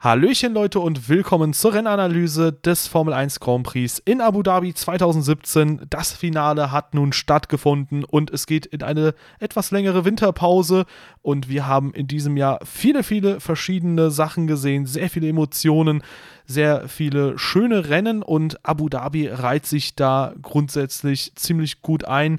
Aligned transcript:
Hallöchen 0.00 0.54
Leute 0.54 0.78
und 0.78 1.08
willkommen 1.08 1.52
zur 1.52 1.74
Rennanalyse 1.74 2.52
des 2.52 2.86
Formel 2.86 3.12
1 3.12 3.40
Grand 3.40 3.66
Prix 3.66 3.98
in 4.04 4.20
Abu 4.20 4.44
Dhabi 4.44 4.72
2017. 4.72 5.86
Das 5.90 6.12
Finale 6.12 6.70
hat 6.70 6.94
nun 6.94 7.12
stattgefunden 7.12 8.04
und 8.04 8.30
es 8.30 8.46
geht 8.46 8.64
in 8.64 8.84
eine 8.84 9.12
etwas 9.40 9.72
längere 9.72 10.04
Winterpause 10.04 10.86
und 11.20 11.48
wir 11.48 11.66
haben 11.66 11.92
in 11.94 12.06
diesem 12.06 12.36
Jahr 12.36 12.60
viele, 12.64 13.02
viele 13.02 13.40
verschiedene 13.40 14.12
Sachen 14.12 14.46
gesehen, 14.46 14.86
sehr 14.86 15.10
viele 15.10 15.26
Emotionen, 15.26 16.04
sehr 16.46 16.86
viele 16.86 17.36
schöne 17.36 17.88
Rennen 17.88 18.22
und 18.22 18.64
Abu 18.64 18.88
Dhabi 18.88 19.26
reiht 19.26 19.66
sich 19.66 19.96
da 19.96 20.32
grundsätzlich 20.40 21.32
ziemlich 21.34 21.82
gut 21.82 22.04
ein 22.04 22.38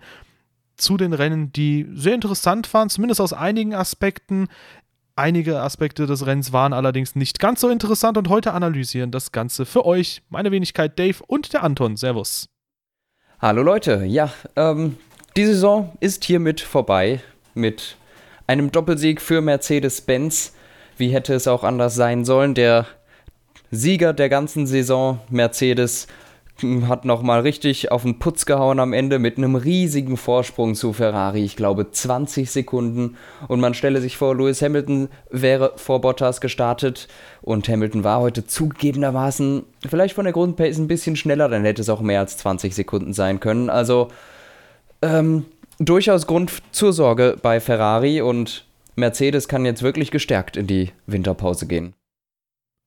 zu 0.78 0.96
den 0.96 1.12
Rennen, 1.12 1.52
die 1.52 1.90
sehr 1.94 2.16
interessant 2.16 2.74
waren, 2.74 2.90
zumindest 2.90 3.20
aus 3.20 3.34
einigen 3.34 3.76
Aspekten. 3.76 4.48
Einige 5.20 5.60
Aspekte 5.60 6.06
des 6.06 6.26
Rennens 6.26 6.54
waren 6.54 6.72
allerdings 6.72 7.14
nicht 7.14 7.40
ganz 7.40 7.60
so 7.60 7.68
interessant 7.68 8.18
und 8.18 8.30
heute 8.30 8.54
analysieren 8.54 9.12
das 9.12 9.34
Ganze 9.34 9.66
für 9.66 9.86
euch 9.86 10.22
meine 10.30 10.50
Wenigkeit 10.50 10.98
Dave 10.98 11.18
und 11.28 11.52
der 11.52 11.62
Anton. 11.62 11.98
Servus. 11.98 12.48
Hallo 13.42 13.62
Leute, 13.62 14.06
ja, 14.06 14.32
ähm, 14.56 14.96
die 15.36 15.44
Saison 15.44 15.92
ist 16.00 16.24
hiermit 16.24 16.62
vorbei 16.62 17.20
mit 17.54 17.98
einem 18.48 18.72
Doppelsieg 18.72 19.20
für 19.20 19.42
Mercedes-Benz. 19.42 20.54
Wie 20.96 21.10
hätte 21.10 21.34
es 21.34 21.50
auch 21.50 21.66
anders 21.66 21.96
sein 21.96 22.24
sollen? 22.24 22.54
Der 22.54 22.86
Sieger 23.72 24.14
der 24.14 24.30
ganzen 24.30 24.68
Saison, 24.68 25.20
Mercedes, 25.30 26.08
hat 26.88 27.06
nochmal 27.06 27.42
richtig 27.42 27.92
auf 27.92 28.04
den 28.04 28.20
Putz 28.20 28.46
gehauen 28.46 28.80
am 28.80 28.94
Ende 28.94 29.20
mit 29.20 29.38
einem 29.38 29.56
riesigen 29.56 30.18
Vorsprung 30.18 30.76
zu 30.76 30.94
Ferrari. 30.94 31.44
Ich 31.44 31.56
glaube 31.56 31.92
20 31.92 32.50
Sekunden. 32.50 33.18
Und 33.48 33.60
man 33.60 33.74
stelle 33.74 34.02
sich 34.02 34.18
vor, 34.18 34.36
Lewis 34.36 34.62
Hamilton 34.62 35.10
wäre 35.30 35.74
vor 35.76 36.02
Bottas 36.02 36.42
gestartet. 36.42 37.08
Und 37.42 37.68
Hamilton 37.68 38.04
war 38.04 38.20
heute 38.20 38.46
zugegebenermaßen 38.46 39.64
vielleicht 39.88 40.16
von 40.16 40.26
der 40.26 40.34
Grundpace 40.34 40.78
ein 40.78 40.88
bisschen 40.88 41.16
schneller. 41.16 41.50
Dann 41.50 41.66
hätte 41.66 41.82
es 41.82 41.90
auch 41.90 42.02
mehr 42.02 42.20
als 42.20 42.38
20 42.38 42.76
Sekunden 42.76 43.14
sein 43.14 43.40
können. 43.40 43.70
Also 43.70 44.10
ähm, 45.02 45.46
durchaus 45.80 46.28
Grund 46.28 46.52
zur 46.72 46.94
Sorge 46.94 47.38
bei 47.42 47.60
Ferrari. 47.60 48.22
Und 48.22 48.66
Mercedes 48.96 49.48
kann 49.48 49.66
jetzt 49.66 49.84
wirklich 49.84 50.12
gestärkt 50.12 50.58
in 50.58 50.68
die 50.68 50.92
Winterpause 51.06 51.68
gehen. 51.68 51.94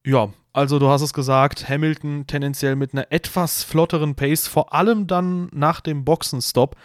Ja, 0.05 0.31
also 0.53 0.79
du 0.79 0.89
hast 0.89 1.03
es 1.03 1.15
gesagt, 1.15 1.69
Hamilton 1.69 2.27
tendenziell 2.27 2.77
mit 2.77 2.93
einer 2.93 3.07
etwas 3.11 3.65
flotteren 3.65 4.15
Pace, 4.15 4.47
vor 4.47 4.75
allem 4.75 5.07
dann 5.07 5.49
nach 5.53 5.81
dem 5.81 6.05
Boxenstopp. 6.05 6.77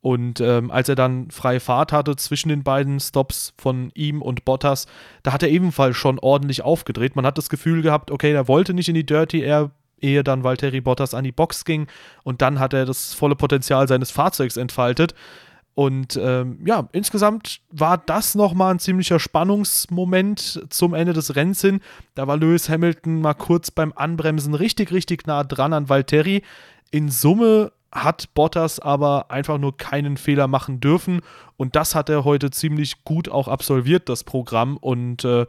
Und 0.00 0.40
ähm, 0.40 0.72
als 0.72 0.88
er 0.88 0.96
dann 0.96 1.30
freie 1.30 1.60
Fahrt 1.60 1.92
hatte 1.92 2.16
zwischen 2.16 2.48
den 2.48 2.64
beiden 2.64 2.98
Stops 2.98 3.54
von 3.56 3.92
ihm 3.94 4.20
und 4.20 4.44
Bottas, 4.44 4.86
da 5.22 5.32
hat 5.32 5.44
er 5.44 5.48
ebenfalls 5.48 5.96
schon 5.96 6.18
ordentlich 6.18 6.62
aufgedreht. 6.62 7.14
Man 7.14 7.24
hat 7.24 7.38
das 7.38 7.48
Gefühl 7.48 7.82
gehabt, 7.82 8.10
okay, 8.10 8.32
er 8.32 8.48
wollte 8.48 8.74
nicht 8.74 8.88
in 8.88 8.96
die 8.96 9.06
Dirty 9.06 9.42
Air, 9.42 9.70
ehe 10.00 10.24
dann 10.24 10.42
Valtteri 10.42 10.80
Bottas 10.80 11.14
an 11.14 11.22
die 11.22 11.30
Box 11.30 11.64
ging. 11.64 11.86
Und 12.24 12.42
dann 12.42 12.58
hat 12.58 12.74
er 12.74 12.84
das 12.84 13.14
volle 13.14 13.36
Potenzial 13.36 13.86
seines 13.86 14.10
Fahrzeugs 14.10 14.56
entfaltet. 14.56 15.14
Und 15.74 16.18
ähm, 16.22 16.58
ja, 16.66 16.88
insgesamt 16.92 17.60
war 17.70 17.96
das 17.96 18.34
nochmal 18.34 18.74
ein 18.74 18.78
ziemlicher 18.78 19.18
Spannungsmoment 19.18 20.66
zum 20.68 20.92
Ende 20.92 21.14
des 21.14 21.34
Rennens 21.34 21.62
hin. 21.62 21.80
Da 22.14 22.26
war 22.26 22.36
Lewis 22.36 22.68
Hamilton 22.68 23.20
mal 23.20 23.34
kurz 23.34 23.70
beim 23.70 23.92
Anbremsen 23.96 24.54
richtig, 24.54 24.92
richtig 24.92 25.26
nah 25.26 25.44
dran 25.44 25.72
an 25.72 25.88
Valtteri. 25.88 26.42
In 26.90 27.08
Summe 27.08 27.72
hat 27.90 28.34
Bottas 28.34 28.80
aber 28.80 29.30
einfach 29.30 29.58
nur 29.58 29.76
keinen 29.76 30.16
Fehler 30.16 30.46
machen 30.46 30.80
dürfen. 30.80 31.20
Und 31.56 31.76
das 31.76 31.94
hat 31.94 32.08
er 32.08 32.24
heute 32.24 32.50
ziemlich 32.50 33.04
gut 33.04 33.30
auch 33.30 33.48
absolviert, 33.48 34.08
das 34.08 34.24
Programm. 34.24 34.76
Und 34.76 35.24
äh, 35.24 35.46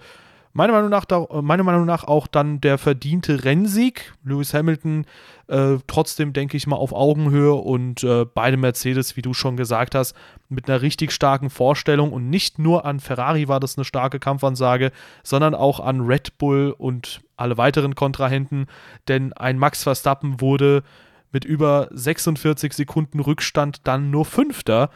meiner 0.54 0.74
Meinung 0.74 0.90
nach, 0.90 1.06
da, 1.06 1.26
meiner 1.42 1.64
Meinung 1.64 1.86
nach 1.86 2.04
auch 2.04 2.28
dann 2.28 2.62
der 2.62 2.78
verdiente 2.78 3.44
Rennsieg. 3.44 4.14
Lewis 4.24 4.54
Hamilton 4.54 5.06
äh, 5.48 5.78
trotzdem, 5.88 6.32
denke 6.32 6.56
ich 6.58 6.68
mal, 6.68 6.76
auf 6.76 6.94
Augenhöhe 6.94 7.54
und 7.54 8.04
äh, 8.04 8.26
beide 8.26 8.58
Mercedes, 8.58 9.18
wie 9.18 9.22
du 9.22 9.34
schon 9.34 9.58
gesagt 9.58 9.96
hast, 9.96 10.16
mit 10.50 10.70
einer 10.70 10.82
richtig 10.82 11.12
starken 11.12 11.50
Vorstellung 11.50 12.14
und 12.14 12.30
nicht 12.30 12.60
nur 12.60 12.86
an 12.86 13.00
Ferrari 13.00 13.48
war 13.48 13.60
das 13.60 13.78
eine 13.78 13.86
starke 13.86 14.20
Kampfansage, 14.20 14.92
sondern 15.24 15.56
auch 15.56 15.80
an 15.80 16.02
Red 16.02 16.38
Bull 16.38 16.74
und 16.78 17.22
alle 17.36 17.58
weiteren 17.58 17.96
Kontrahenten, 17.96 18.68
denn 19.08 19.34
ein 19.34 19.58
Max 19.58 19.84
Verstappen 19.84 20.40
wurde 20.40 20.84
mit 21.32 21.46
über 21.46 21.90
46 21.92 22.74
Sekunden 22.74 23.20
Rückstand 23.20 23.82
dann 23.88 24.12
nur 24.12 24.24
Fünfter 24.24 24.92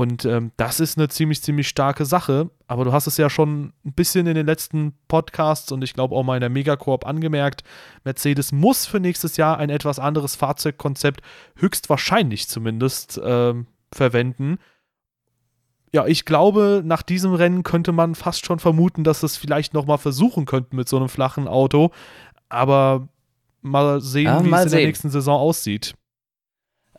und 0.00 0.24
ähm, 0.24 0.50
das 0.56 0.80
ist 0.80 0.96
eine 0.96 1.08
ziemlich, 1.08 1.42
ziemlich 1.42 1.68
starke 1.68 2.06
Sache. 2.06 2.48
Aber 2.66 2.86
du 2.86 2.92
hast 2.94 3.06
es 3.06 3.18
ja 3.18 3.28
schon 3.28 3.74
ein 3.84 3.92
bisschen 3.92 4.26
in 4.26 4.34
den 4.34 4.46
letzten 4.46 4.94
Podcasts 5.08 5.70
und 5.72 5.84
ich 5.84 5.92
glaube 5.92 6.14
auch 6.14 6.22
mal 6.22 6.36
in 6.36 6.40
der 6.40 6.48
Megacorp 6.48 7.06
angemerkt. 7.06 7.64
Mercedes 8.02 8.50
muss 8.50 8.86
für 8.86 8.98
nächstes 8.98 9.36
Jahr 9.36 9.58
ein 9.58 9.68
etwas 9.68 9.98
anderes 9.98 10.36
Fahrzeugkonzept, 10.36 11.20
höchstwahrscheinlich 11.56 12.48
zumindest, 12.48 13.20
ähm, 13.22 13.66
verwenden. 13.92 14.56
Ja, 15.92 16.06
ich 16.06 16.24
glaube, 16.24 16.80
nach 16.82 17.02
diesem 17.02 17.34
Rennen 17.34 17.62
könnte 17.62 17.92
man 17.92 18.14
fast 18.14 18.46
schon 18.46 18.58
vermuten, 18.58 19.04
dass 19.04 19.22
es 19.22 19.36
vielleicht 19.36 19.74
nochmal 19.74 19.98
versuchen 19.98 20.46
könnten 20.46 20.76
mit 20.76 20.88
so 20.88 20.96
einem 20.96 21.10
flachen 21.10 21.46
Auto. 21.46 21.90
Aber 22.48 23.06
mal 23.60 24.00
sehen, 24.00 24.24
ja, 24.24 24.42
wie 24.42 24.50
es 24.50 24.62
in 24.62 24.68
sehen. 24.70 24.78
der 24.78 24.86
nächsten 24.86 25.10
Saison 25.10 25.38
aussieht. 25.38 25.94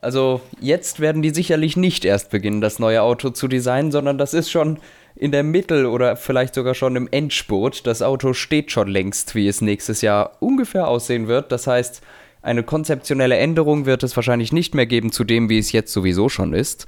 Also 0.01 0.41
jetzt 0.59 0.99
werden 0.99 1.21
die 1.21 1.29
sicherlich 1.29 1.77
nicht 1.77 2.05
erst 2.05 2.31
beginnen, 2.31 2.59
das 2.59 2.79
neue 2.79 3.03
Auto 3.03 3.29
zu 3.29 3.47
designen, 3.47 3.91
sondern 3.91 4.17
das 4.17 4.33
ist 4.33 4.49
schon 4.49 4.79
in 5.15 5.31
der 5.31 5.43
Mittel- 5.43 5.85
oder 5.85 6.15
vielleicht 6.15 6.55
sogar 6.55 6.73
schon 6.73 6.95
im 6.95 7.07
Endspurt. 7.11 7.85
Das 7.85 8.01
Auto 8.01 8.33
steht 8.33 8.71
schon 8.71 8.87
längst, 8.87 9.35
wie 9.35 9.47
es 9.47 9.61
nächstes 9.61 10.01
Jahr 10.01 10.37
ungefähr 10.39 10.87
aussehen 10.87 11.27
wird. 11.27 11.51
Das 11.51 11.67
heißt, 11.67 12.01
eine 12.41 12.63
konzeptionelle 12.63 13.37
Änderung 13.37 13.85
wird 13.85 14.01
es 14.01 14.15
wahrscheinlich 14.15 14.51
nicht 14.51 14.73
mehr 14.73 14.87
geben 14.87 15.11
zu 15.11 15.23
dem, 15.23 15.49
wie 15.49 15.59
es 15.59 15.71
jetzt 15.71 15.93
sowieso 15.93 16.29
schon 16.29 16.53
ist. 16.53 16.87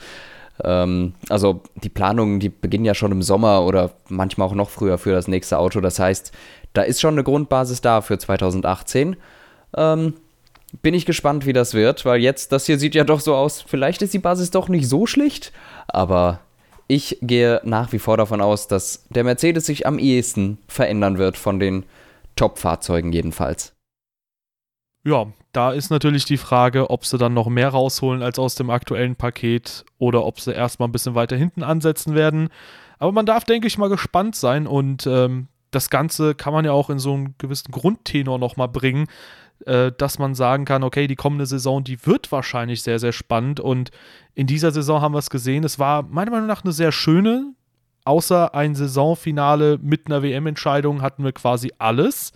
Ähm, 0.64 1.14
also 1.30 1.62
die 1.76 1.90
Planungen, 1.90 2.40
die 2.40 2.50
beginnen 2.50 2.86
ja 2.86 2.96
schon 2.96 3.12
im 3.12 3.22
Sommer 3.22 3.64
oder 3.64 3.92
manchmal 4.10 4.48
auch 4.48 4.56
noch 4.56 4.72
früher 4.72 4.98
für 4.98 5.12
das 5.12 5.28
nächste 5.28 5.60
Auto. 5.60 5.80
Das 5.82 6.00
heißt, 6.00 6.32
da 6.74 6.82
ist 6.82 7.02
schon 7.02 7.14
eine 7.14 7.24
Grundbasis 7.24 7.82
da 7.82 8.02
für 8.02 8.18
2018. 8.18 9.16
Ähm, 9.76 10.14
bin 10.82 10.94
ich 10.94 11.06
gespannt, 11.06 11.46
wie 11.46 11.54
das 11.54 11.74
wird, 11.74 12.06
weil 12.06 12.22
jetzt, 12.22 12.52
das 12.52 12.66
hier 12.66 12.80
sieht 12.80 12.96
ja 12.96 13.04
doch 13.04 13.20
so 13.20 13.36
aus, 13.36 13.62
vielleicht 13.62 14.02
ist 14.02 14.14
die 14.14 14.20
Basis 14.20 14.52
doch 14.52 14.70
nicht 14.70 14.90
so 14.90 15.06
schlicht, 15.06 15.52
aber 15.88 16.40
ich 16.88 17.18
gehe 17.22 17.62
nach 17.64 17.92
wie 17.92 18.00
vor 18.00 18.18
davon 18.18 18.42
aus, 18.42 18.68
dass 18.68 19.06
der 19.10 19.24
Mercedes 19.24 19.66
sich 19.66 19.88
am 19.88 20.00
ehesten 20.00 20.58
verändern 20.68 21.18
wird 21.18 21.38
von 21.38 21.60
den 21.60 21.86
Top-Fahrzeugen 22.36 23.14
jedenfalls. 23.14 23.74
Ja, 25.06 25.28
da 25.52 25.72
ist 25.72 25.92
natürlich 25.92 26.26
die 26.26 26.38
Frage, 26.38 26.90
ob 26.90 27.06
sie 27.06 27.18
dann 27.18 27.34
noch 27.34 27.48
mehr 27.48 27.70
rausholen 27.70 28.24
als 28.24 28.40
aus 28.40 28.56
dem 28.56 28.70
aktuellen 28.70 29.16
Paket 29.16 29.86
oder 29.98 30.26
ob 30.26 30.40
sie 30.40 30.54
erstmal 30.54 30.88
ein 30.88 30.94
bisschen 30.94 31.16
weiter 31.16 31.36
hinten 31.36 31.62
ansetzen 31.62 32.16
werden. 32.16 32.50
Aber 33.00 33.12
man 33.12 33.26
darf, 33.26 33.44
denke 33.44 33.68
ich, 33.68 33.78
mal 33.78 33.90
gespannt 33.90 34.36
sein 34.36 34.66
und 34.66 35.06
ähm, 35.06 35.48
das 35.72 35.90
Ganze 35.90 36.36
kann 36.36 36.54
man 36.54 36.66
ja 36.66 36.72
auch 36.72 36.90
in 36.90 37.00
so 37.00 37.14
einen 37.14 37.36
gewissen 37.38 37.72
Grundtenor 37.72 38.40
nochmal 38.40 38.70
bringen 38.70 39.08
äh, 39.68 39.92
dass 39.98 40.20
man 40.20 40.36
sagen 40.36 40.66
kann, 40.66 40.84
okay, 40.84 41.08
die 41.08 41.16
kommende 41.16 41.46
Saison, 41.46 41.84
die 41.84 42.06
wird 42.06 42.32
wahrscheinlich 42.32 42.82
sehr, 42.82 43.00
sehr 43.00 43.12
spannend. 43.12 43.60
Und 43.60 43.92
in 44.36 44.48
dieser 44.48 44.72
Saison 44.72 45.02
haben 45.02 45.14
wir 45.14 45.20
es 45.20 45.30
gesehen. 45.30 45.64
Es 45.64 45.80
war 45.80 46.04
meiner 46.04 46.32
Meinung 46.32 46.48
nach 46.48 46.64
eine 46.64 46.74
sehr 46.74 46.92
schöne, 46.92 47.54
außer 48.06 48.54
ein 48.54 48.76
Saisonfinale 48.76 49.80
mit 49.82 50.08
einer 50.08 50.24
WM-Entscheidung 50.24 51.02
hatten 51.02 51.24
wir 51.24 51.32
quasi 51.32 51.72
alles. 51.78 52.32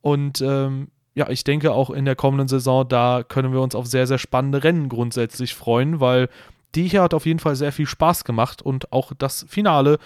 Und 0.00 0.40
ähm, 0.40 0.88
ja, 1.14 1.28
ich 1.28 1.44
denke 1.44 1.72
auch 1.72 1.90
in 1.90 2.04
der 2.04 2.16
kommenden 2.16 2.48
Saison, 2.48 2.88
da 2.88 3.22
können 3.26 3.52
wir 3.52 3.60
uns 3.60 3.74
auf 3.74 3.86
sehr, 3.86 4.06
sehr 4.06 4.18
spannende 4.18 4.62
Rennen 4.62 4.88
grundsätzlich 4.88 5.54
freuen, 5.54 6.00
weil 6.00 6.28
die 6.74 6.88
hier 6.88 7.02
hat 7.02 7.14
auf 7.14 7.26
jeden 7.26 7.40
Fall 7.40 7.56
sehr 7.56 7.72
viel 7.72 7.86
Spaß 7.86 8.24
gemacht 8.24 8.62
und 8.62 8.92
auch 8.92 9.12
das 9.18 9.44
Finale 9.48 9.98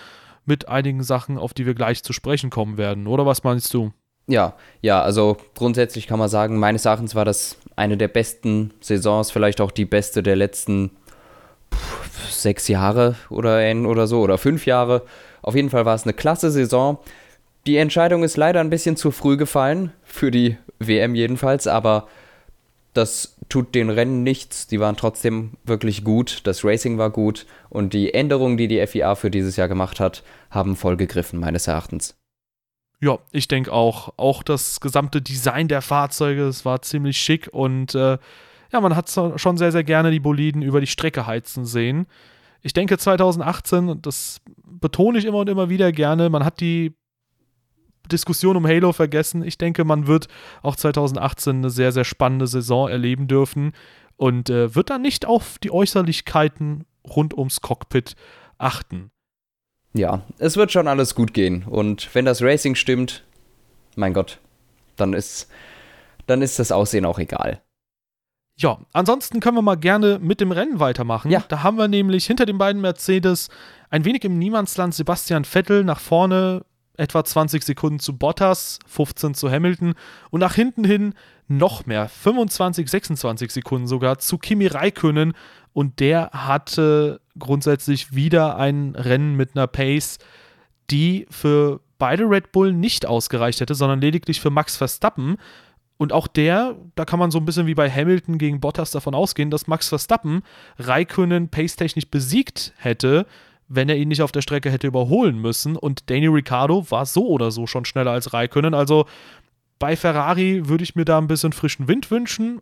mit 0.47 0.69
einigen 0.69 1.03
Sachen, 1.03 1.39
auf 1.39 1.55
die 1.55 1.67
wir 1.67 1.75
gleich 1.75 2.03
zu 2.03 2.13
sprechen 2.13 2.51
kommen 2.51 2.77
werden. 2.77 3.07
Oder 3.07 3.27
was 3.27 3.45
meinst 3.45 3.73
du? 3.75 3.93
Ja, 4.27 4.55
ja, 4.81 5.03
also 5.03 5.37
grundsätzlich 5.55 6.07
kann 6.07 6.19
man 6.19 6.29
sagen, 6.29 6.59
meines 6.59 6.87
Erachtens 6.87 7.15
war 7.15 7.25
das 7.25 7.59
eine 7.77 7.97
der 7.97 8.09
besten 8.09 8.73
Saisons, 8.81 9.31
vielleicht 9.31 9.61
auch 9.61 9.71
die 9.71 9.85
beste 9.85 10.23
der 10.23 10.37
letzten 10.37 10.91
pff, 11.73 12.31
sechs 12.31 12.69
Jahre 12.69 13.17
oder, 13.29 13.61
oder 13.87 14.07
so 14.07 14.21
oder 14.21 14.39
fünf 14.39 14.67
Jahre. 14.67 15.03
Auf 15.43 15.55
jeden 15.55 15.71
Fall 15.71 15.85
war 15.85 15.95
es 15.95 16.05
eine 16.05 16.15
klasse 16.15 16.51
Saison. 16.51 16.99
Die 17.67 17.77
Entscheidung 17.77 18.25
ist 18.25 18.37
leider 18.37 18.61
ein 18.61 18.71
bisschen 18.71 18.97
zu 18.97 19.11
früh 19.11 19.37
gefallen, 19.37 19.93
für 20.03 20.31
die 20.31 20.57
WM 20.79 21.15
jedenfalls, 21.15 21.67
aber 21.67 22.09
das 22.95 23.37
tut 23.49 23.75
den 23.75 23.91
Rennen 23.91 24.23
nichts. 24.23 24.67
Die 24.67 24.81
waren 24.81 24.97
trotzdem 24.97 25.53
wirklich 25.65 26.05
gut, 26.05 26.41
das 26.45 26.65
Racing 26.65 26.97
war 26.97 27.11
gut 27.11 27.47
und 27.69 27.93
die 27.93 28.15
Änderungen, 28.15 28.57
die 28.57 28.69
die 28.69 28.87
FIA 28.87 29.17
für 29.17 29.31
dieses 29.31 29.57
Jahr 29.57 29.69
gemacht 29.69 30.01
hat, 30.01 30.23
haben 30.51 30.77
voll 30.77 30.97
gegriffen, 30.97 31.41
meines 31.41 31.67
Erachtens. 31.67 32.15
Ja, 33.05 33.19
ich 33.33 33.49
denke 33.49 33.71
auch. 33.71 34.15
Auch 34.17 34.43
das 34.43 34.81
gesamte 34.81 35.21
Design 35.21 35.69
der 35.69 35.83
Fahrzeuge, 35.83 36.45
es 36.45 36.65
war 36.65 36.81
ziemlich 36.81 37.19
schick 37.19 37.51
und 37.53 37.95
äh, 37.95 38.17
ja, 38.73 38.81
man 38.81 38.97
hat 38.97 39.11
schon 39.11 39.59
sehr, 39.59 39.73
sehr 39.73 39.85
gerne 39.85 40.11
die 40.11 40.21
Boliden 40.21 40.63
über 40.63 40.81
die 40.81 40.87
Strecke 40.87 41.27
heizen 41.27 41.67
sehen. 41.67 42.07
Ich 42.63 42.73
denke 42.73 42.97
2018, 42.97 44.01
das 44.01 44.41
betone 44.65 45.19
ich 45.19 45.27
immer 45.27 45.37
und 45.37 45.51
immer 45.51 45.69
wieder 45.69 45.93
gerne, 45.93 46.31
man 46.31 46.47
hat 46.47 46.61
die 46.61 46.95
Diskussion 48.11 48.57
um 48.57 48.67
Halo 48.67 48.95
vergessen. 48.95 49.45
Ich 49.45 49.59
denke, 49.59 49.85
man 49.85 50.07
wird 50.07 50.29
auch 50.63 50.75
2018 50.75 51.57
eine 51.57 51.69
sehr, 51.69 51.93
sehr 51.93 52.05
spannende 52.05 52.47
Saison 52.47 52.89
erleben 52.89 53.29
dürfen 53.29 53.73
und 54.17 54.49
äh, 54.49 54.75
wird 54.75 54.89
dann 54.89 55.03
nicht 55.03 55.27
auf 55.27 55.59
die 55.59 55.71
Äußerlichkeiten 55.71 56.87
rund 57.07 57.37
ums 57.37 57.61
Cockpit 57.61 58.17
achten. 58.57 59.11
Ja, 59.97 60.23
es 60.39 60.57
wird 60.57 60.73
schon 60.73 60.89
alles 60.89 61.15
gut 61.15 61.33
gehen. 61.33 61.65
Und 61.65 62.13
wenn 62.15 62.25
das 62.25 62.43
Racing 62.43 62.75
stimmt, 62.75 63.25
mein 63.97 64.13
Gott, 64.13 64.39
dann 64.97 65.13
ist, 65.13 65.49
dann 66.27 66.43
ist 66.43 66.59
das 66.59 66.73
Aussehen 66.73 67.05
auch 67.05 67.19
egal. 67.19 67.63
Ja, 68.57 68.79
ansonsten 68.93 69.41
können 69.41 69.57
wir 69.57 69.63
mal 69.63 69.77
gerne 69.77 70.19
mit 70.21 70.41
dem 70.41 70.53
Rennen 70.53 70.79
weitermachen. 70.79 71.31
Ja. 71.31 71.45
Da 71.49 71.63
haben 71.63 71.77
wir 71.77 71.89
nämlich 71.89 72.27
hinter 72.27 72.47
den 72.47 72.59
beiden 72.59 72.81
Mercedes 72.81 73.49
ein 73.91 74.05
wenig 74.05 74.25
im 74.25 74.39
Niemandsland 74.39 74.95
Sebastian 74.95 75.45
Vettel 75.45 75.85
nach 75.85 76.01
vorne 76.01 76.65
etwa 76.97 77.25
20 77.25 77.65
Sekunden 77.65 77.99
zu 77.99 78.17
Bottas, 78.17 78.79
15 78.87 79.35
zu 79.35 79.51
Hamilton 79.51 79.95
und 80.31 80.41
nach 80.41 80.55
hinten 80.55 80.85
hin 80.85 81.15
noch 81.49 81.87
mehr, 81.87 82.09
25, 82.09 82.89
26 82.89 83.51
Sekunden 83.51 83.87
sogar 83.87 84.19
zu 84.19 84.39
Kimi 84.39 84.67
Räikkönen 84.67 85.35
und 85.75 86.01
der 86.01 86.31
hatte 86.33 87.21
grundsätzlich 87.39 88.15
wieder 88.15 88.57
ein 88.57 88.95
Rennen 88.95 89.35
mit 89.35 89.51
einer 89.55 89.67
Pace, 89.67 90.19
die 90.91 91.27
für 91.31 91.81
beide 91.99 92.25
Red 92.25 92.53
Bull 92.53 92.73
nicht 92.73 93.07
ausgereicht 93.07 93.61
hätte, 93.61 93.75
sondern 93.75 94.01
lediglich 94.01 94.41
für 94.41 94.51
Max 94.51 94.77
Verstappen. 94.77 95.37
Und 95.97 96.13
auch 96.13 96.27
der, 96.27 96.77
da 96.95 97.05
kann 97.05 97.19
man 97.19 97.31
so 97.31 97.39
ein 97.39 97.45
bisschen 97.45 97.67
wie 97.67 97.75
bei 97.75 97.91
Hamilton 97.91 98.39
gegen 98.39 98.61
Bottas 98.61 98.93
davon 98.93 99.15
ausgehen, 99.15 99.51
dass 99.51 99.67
Max 99.67 99.89
Verstappen 99.89 100.43
Raikönnen 100.79 101.49
pace-technisch 101.49 102.09
besiegt 102.09 102.73
hätte, 102.77 103.27
wenn 103.69 103.89
er 103.89 103.97
ihn 103.97 104.09
nicht 104.09 104.23
auf 104.23 104.33
der 104.33 104.43
Strecke 104.43 104.71
hätte 104.71 104.87
überholen 104.87 105.39
müssen. 105.39 105.77
Und 105.77 106.09
Danny 106.11 106.27
Ricciardo 106.27 106.89
war 106.91 107.07
so 107.07 107.27
oder 107.27 107.51
so 107.51 107.67
schon 107.67 107.85
schneller 107.85 108.13
als 108.13 108.33
Raikönnen. 108.33 108.75
Also 108.75 109.07
bei 109.79 109.97
Ferrari 109.97 110.69
würde 110.69 110.85
ich 110.85 110.95
mir 110.95 111.05
da 111.05 111.19
ein 111.19 111.27
bisschen 111.27 111.53
frischen 111.53 111.89
Wind 111.89 112.11
wünschen, 112.11 112.61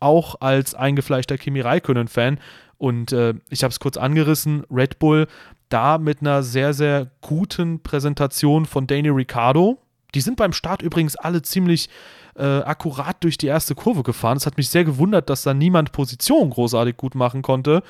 auch 0.00 0.40
als 0.40 0.74
eingefleischter 0.74 1.38
Kimi 1.38 1.60
Raikönnen-Fan. 1.60 2.38
Und 2.76 3.12
äh, 3.12 3.34
ich 3.50 3.64
habe 3.64 3.72
es 3.72 3.80
kurz 3.80 3.96
angerissen, 3.96 4.64
Red 4.70 4.98
Bull 4.98 5.26
da 5.68 5.98
mit 5.98 6.20
einer 6.20 6.42
sehr, 6.42 6.72
sehr 6.72 7.10
guten 7.20 7.82
Präsentation 7.82 8.66
von 8.66 8.86
Danny 8.86 9.08
Ricciardo. 9.08 9.78
Die 10.14 10.20
sind 10.20 10.36
beim 10.36 10.52
Start 10.52 10.80
übrigens 10.82 11.16
alle 11.16 11.42
ziemlich 11.42 11.90
äh, 12.36 12.60
akkurat 12.60 13.22
durch 13.22 13.36
die 13.36 13.48
erste 13.48 13.74
Kurve 13.74 14.02
gefahren. 14.02 14.36
Es 14.36 14.46
hat 14.46 14.56
mich 14.56 14.70
sehr 14.70 14.84
gewundert, 14.84 15.28
dass 15.28 15.42
da 15.42 15.52
niemand 15.52 15.92
Position 15.92 16.50
großartig 16.50 16.96
gut 16.96 17.14
machen 17.14 17.42
konnte. 17.42 17.82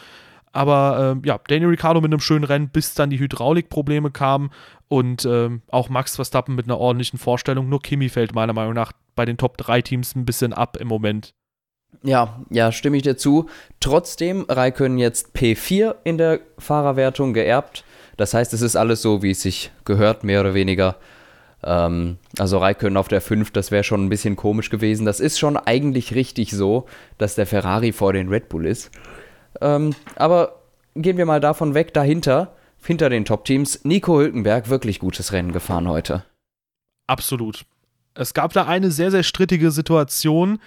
Aber 0.52 1.16
äh, 1.22 1.28
ja, 1.28 1.38
Daniel 1.46 1.68
Ricciardo 1.68 2.00
mit 2.00 2.12
einem 2.12 2.20
schönen 2.20 2.44
Rennen, 2.44 2.70
bis 2.70 2.94
dann 2.94 3.10
die 3.10 3.18
Hydraulikprobleme 3.18 4.10
kamen 4.10 4.50
und 4.88 5.24
äh, 5.24 5.50
auch 5.70 5.90
Max 5.90 6.16
Verstappen 6.16 6.54
mit 6.54 6.66
einer 6.66 6.78
ordentlichen 6.78 7.18
Vorstellung. 7.18 7.68
Nur 7.68 7.82
Kimi 7.82 8.08
fällt 8.08 8.34
meiner 8.34 8.54
Meinung 8.54 8.74
nach 8.74 8.92
bei 9.14 9.24
den 9.24 9.36
Top 9.36 9.58
3 9.58 9.82
Teams 9.82 10.16
ein 10.16 10.24
bisschen 10.24 10.52
ab 10.52 10.78
im 10.80 10.88
Moment. 10.88 11.34
Ja, 12.02 12.40
ja, 12.50 12.70
stimme 12.72 12.96
ich 12.96 13.02
dir 13.02 13.16
zu. 13.16 13.48
Trotzdem, 13.80 14.46
Raikön 14.48 14.98
jetzt 14.98 15.34
P4 15.34 15.96
in 16.04 16.18
der 16.18 16.40
Fahrerwertung 16.58 17.32
geerbt. 17.32 17.84
Das 18.16 18.34
heißt, 18.34 18.52
es 18.52 18.62
ist 18.62 18.76
alles 18.76 19.02
so, 19.02 19.22
wie 19.22 19.32
es 19.32 19.42
sich 19.42 19.70
gehört, 19.84 20.24
mehr 20.24 20.40
oder 20.40 20.54
weniger. 20.54 20.96
Ähm, 21.62 22.18
also 22.38 22.58
Raikön 22.58 22.96
auf 22.96 23.08
der 23.08 23.20
5, 23.20 23.50
das 23.50 23.70
wäre 23.70 23.84
schon 23.84 24.04
ein 24.04 24.08
bisschen 24.08 24.36
komisch 24.36 24.70
gewesen. 24.70 25.06
Das 25.06 25.20
ist 25.20 25.38
schon 25.38 25.56
eigentlich 25.56 26.14
richtig 26.14 26.52
so, 26.52 26.86
dass 27.18 27.34
der 27.34 27.46
Ferrari 27.46 27.92
vor 27.92 28.12
den 28.12 28.28
Red 28.28 28.48
Bull 28.48 28.66
ist. 28.66 28.90
Ähm, 29.60 29.94
aber 30.16 30.62
gehen 30.94 31.16
wir 31.16 31.26
mal 31.26 31.40
davon 31.40 31.74
weg, 31.74 31.94
dahinter, 31.94 32.54
hinter 32.82 33.08
den 33.10 33.24
Top-Teams, 33.24 33.84
Nico 33.84 34.18
Hülkenberg, 34.18 34.68
wirklich 34.68 34.98
gutes 34.98 35.32
Rennen 35.32 35.52
gefahren 35.52 35.88
heute. 35.88 36.24
Absolut. 37.06 37.64
Es 38.14 38.34
gab 38.34 38.52
da 38.52 38.66
eine 38.66 38.90
sehr, 38.90 39.10
sehr 39.10 39.22
strittige 39.22 39.70
Situation, 39.70 40.58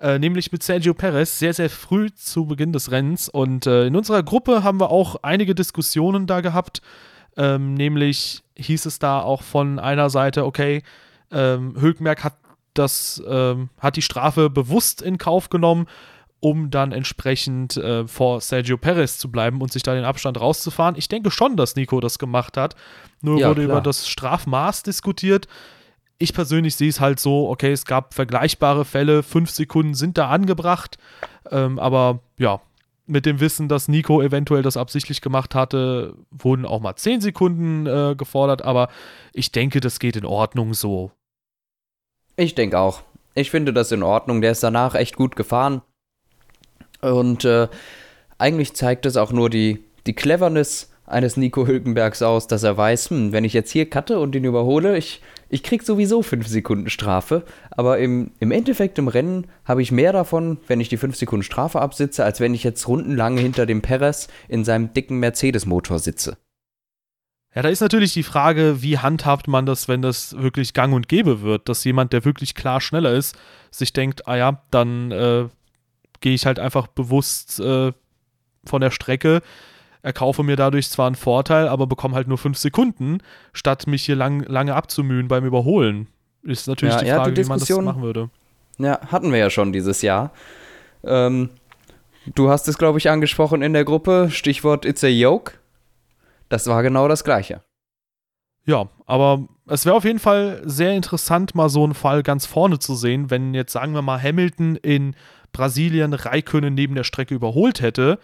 äh, 0.00 0.18
nämlich 0.18 0.52
mit 0.52 0.62
Sergio 0.62 0.94
Perez, 0.94 1.38
sehr, 1.38 1.54
sehr 1.54 1.70
früh 1.70 2.10
zu 2.14 2.46
Beginn 2.46 2.72
des 2.72 2.90
Rennens. 2.90 3.28
Und 3.28 3.66
äh, 3.66 3.86
in 3.86 3.96
unserer 3.96 4.22
Gruppe 4.22 4.62
haben 4.62 4.80
wir 4.80 4.90
auch 4.90 5.16
einige 5.22 5.54
Diskussionen 5.54 6.26
da 6.26 6.40
gehabt. 6.40 6.82
Ähm, 7.36 7.74
nämlich 7.74 8.42
hieß 8.56 8.86
es 8.86 8.98
da 8.98 9.20
auch 9.20 9.42
von 9.42 9.78
einer 9.78 10.10
Seite, 10.10 10.44
okay, 10.44 10.82
ähm, 11.30 11.74
Hülkenberg 11.78 12.24
hat 12.24 12.34
das, 12.74 13.22
ähm, 13.26 13.70
hat 13.78 13.96
die 13.96 14.02
Strafe 14.02 14.50
bewusst 14.50 15.02
in 15.02 15.18
Kauf 15.18 15.48
genommen 15.50 15.86
um 16.40 16.70
dann 16.70 16.92
entsprechend 16.92 17.76
äh, 17.76 18.06
vor 18.06 18.40
Sergio 18.40 18.76
Perez 18.76 19.18
zu 19.18 19.30
bleiben 19.30 19.60
und 19.60 19.72
sich 19.72 19.82
da 19.82 19.94
den 19.94 20.04
Abstand 20.04 20.40
rauszufahren. 20.40 20.94
Ich 20.96 21.08
denke 21.08 21.30
schon, 21.30 21.56
dass 21.56 21.76
Nico 21.76 21.98
das 22.00 22.18
gemacht 22.18 22.56
hat. 22.56 22.76
Nur 23.20 23.40
ja, 23.40 23.48
wurde 23.48 23.64
klar. 23.64 23.78
über 23.78 23.80
das 23.80 24.06
Strafmaß 24.08 24.82
diskutiert. 24.82 25.48
Ich 26.18 26.32
persönlich 26.32 26.76
sehe 26.76 26.88
es 26.88 27.00
halt 27.00 27.20
so, 27.20 27.48
okay, 27.48 27.72
es 27.72 27.84
gab 27.84 28.14
vergleichbare 28.14 28.84
Fälle, 28.84 29.22
fünf 29.22 29.50
Sekunden 29.50 29.94
sind 29.94 30.16
da 30.16 30.30
angebracht, 30.30 30.96
ähm, 31.50 31.78
aber 31.78 32.20
ja, 32.38 32.60
mit 33.06 33.26
dem 33.26 33.40
Wissen, 33.40 33.68
dass 33.68 33.88
Nico 33.88 34.22
eventuell 34.22 34.62
das 34.62 34.76
absichtlich 34.76 35.20
gemacht 35.20 35.54
hatte, 35.54 36.14
wurden 36.30 36.64
auch 36.64 36.80
mal 36.80 36.96
zehn 36.96 37.20
Sekunden 37.20 37.86
äh, 37.86 38.14
gefordert, 38.16 38.62
aber 38.62 38.88
ich 39.32 39.52
denke, 39.52 39.80
das 39.80 39.98
geht 39.98 40.16
in 40.16 40.24
Ordnung 40.24 40.74
so. 40.74 41.12
Ich 42.36 42.54
denke 42.54 42.78
auch. 42.78 43.02
Ich 43.34 43.50
finde 43.50 43.72
das 43.72 43.92
in 43.92 44.02
Ordnung. 44.02 44.40
Der 44.40 44.52
ist 44.52 44.62
danach 44.62 44.94
echt 44.94 45.16
gut 45.16 45.36
gefahren. 45.36 45.82
Und 47.00 47.44
äh, 47.44 47.68
eigentlich 48.38 48.74
zeigt 48.74 49.06
es 49.06 49.16
auch 49.16 49.32
nur 49.32 49.50
die, 49.50 49.84
die 50.06 50.14
Cleverness 50.14 50.90
eines 51.06 51.36
Nico 51.36 51.66
Hülkenbergs 51.66 52.22
aus, 52.22 52.46
dass 52.46 52.62
er 52.62 52.76
weiß, 52.76 53.10
hm, 53.10 53.32
wenn 53.32 53.44
ich 53.44 53.52
jetzt 53.52 53.70
hier 53.70 53.88
cutte 53.88 54.18
und 54.18 54.34
ihn 54.34 54.44
überhole, 54.44 54.96
ich, 54.98 55.22
ich 55.48 55.62
krieg 55.62 55.82
sowieso 55.82 56.22
5 56.22 56.46
Sekunden 56.46 56.90
Strafe. 56.90 57.44
Aber 57.70 57.98
im, 57.98 58.32
im 58.40 58.50
Endeffekt 58.50 58.98
im 58.98 59.08
Rennen 59.08 59.46
habe 59.64 59.82
ich 59.82 59.92
mehr 59.92 60.12
davon, 60.12 60.58
wenn 60.66 60.80
ich 60.80 60.88
die 60.88 60.96
5 60.96 61.16
Sekunden 61.16 61.42
Strafe 61.44 61.80
absitze, 61.80 62.24
als 62.24 62.40
wenn 62.40 62.54
ich 62.54 62.64
jetzt 62.64 62.88
rundenlang 62.88 63.36
hinter 63.36 63.66
dem 63.66 63.82
Perez 63.82 64.28
in 64.48 64.64
seinem 64.64 64.92
dicken 64.92 65.18
Mercedes-Motor 65.18 65.98
sitze. 65.98 66.36
Ja, 67.54 67.62
da 67.62 67.70
ist 67.70 67.80
natürlich 67.80 68.12
die 68.12 68.22
Frage, 68.22 68.82
wie 68.82 68.98
handhabt 68.98 69.48
man 69.48 69.64
das, 69.64 69.88
wenn 69.88 70.02
das 70.02 70.36
wirklich 70.36 70.74
gang 70.74 70.92
und 70.92 71.08
gäbe 71.08 71.40
wird, 71.40 71.70
dass 71.70 71.84
jemand, 71.84 72.12
der 72.12 72.26
wirklich 72.26 72.54
klar 72.54 72.82
schneller 72.82 73.14
ist, 73.14 73.34
sich 73.70 73.94
denkt, 73.94 74.28
ah 74.28 74.36
ja, 74.36 74.62
dann 74.70 75.10
äh, 75.10 75.48
gehe 76.20 76.34
ich 76.34 76.44
halt 76.44 76.58
einfach 76.58 76.86
bewusst 76.86 77.58
äh, 77.60 77.92
von 78.66 78.80
der 78.82 78.90
Strecke, 78.90 79.40
erkaufe 80.06 80.44
mir 80.44 80.54
dadurch 80.54 80.88
zwar 80.88 81.08
einen 81.08 81.16
Vorteil, 81.16 81.66
aber 81.66 81.88
bekomme 81.88 82.14
halt 82.14 82.28
nur 82.28 82.38
fünf 82.38 82.56
Sekunden, 82.58 83.18
statt 83.52 83.88
mich 83.88 84.04
hier 84.04 84.14
lang, 84.14 84.44
lange 84.44 84.74
abzumühen 84.76 85.26
beim 85.26 85.44
Überholen. 85.44 86.06
Ist 86.44 86.68
natürlich 86.68 86.94
ja, 86.94 87.00
die 87.00 87.10
Frage, 87.10 87.32
die 87.32 87.44
wie 87.44 87.48
man 87.48 87.58
das 87.58 87.68
machen 87.68 88.02
würde. 88.02 88.30
Ja, 88.78 89.00
hatten 89.08 89.32
wir 89.32 89.38
ja 89.40 89.50
schon 89.50 89.72
dieses 89.72 90.02
Jahr. 90.02 90.30
Ähm, 91.02 91.50
du 92.36 92.48
hast 92.48 92.68
es, 92.68 92.78
glaube 92.78 92.98
ich, 92.98 93.10
angesprochen 93.10 93.62
in 93.62 93.72
der 93.72 93.84
Gruppe, 93.84 94.28
Stichwort 94.30 94.84
It's 94.84 95.02
a 95.02 95.08
Yoke. 95.08 95.54
Das 96.48 96.68
war 96.68 96.84
genau 96.84 97.08
das 97.08 97.24
Gleiche. 97.24 97.62
Ja, 98.64 98.88
aber 99.06 99.48
es 99.66 99.86
wäre 99.86 99.96
auf 99.96 100.04
jeden 100.04 100.20
Fall 100.20 100.62
sehr 100.64 100.92
interessant, 100.92 101.56
mal 101.56 101.68
so 101.68 101.82
einen 101.82 101.94
Fall 101.94 102.22
ganz 102.22 102.46
vorne 102.46 102.78
zu 102.78 102.94
sehen, 102.94 103.28
wenn 103.30 103.54
jetzt, 103.54 103.72
sagen 103.72 103.92
wir 103.92 104.02
mal, 104.02 104.22
Hamilton 104.22 104.76
in 104.76 105.16
Brasilien 105.50 106.12
Raikönnen 106.12 106.74
neben 106.74 106.94
der 106.94 107.04
Strecke 107.04 107.34
überholt 107.34 107.80
hätte. 107.80 108.20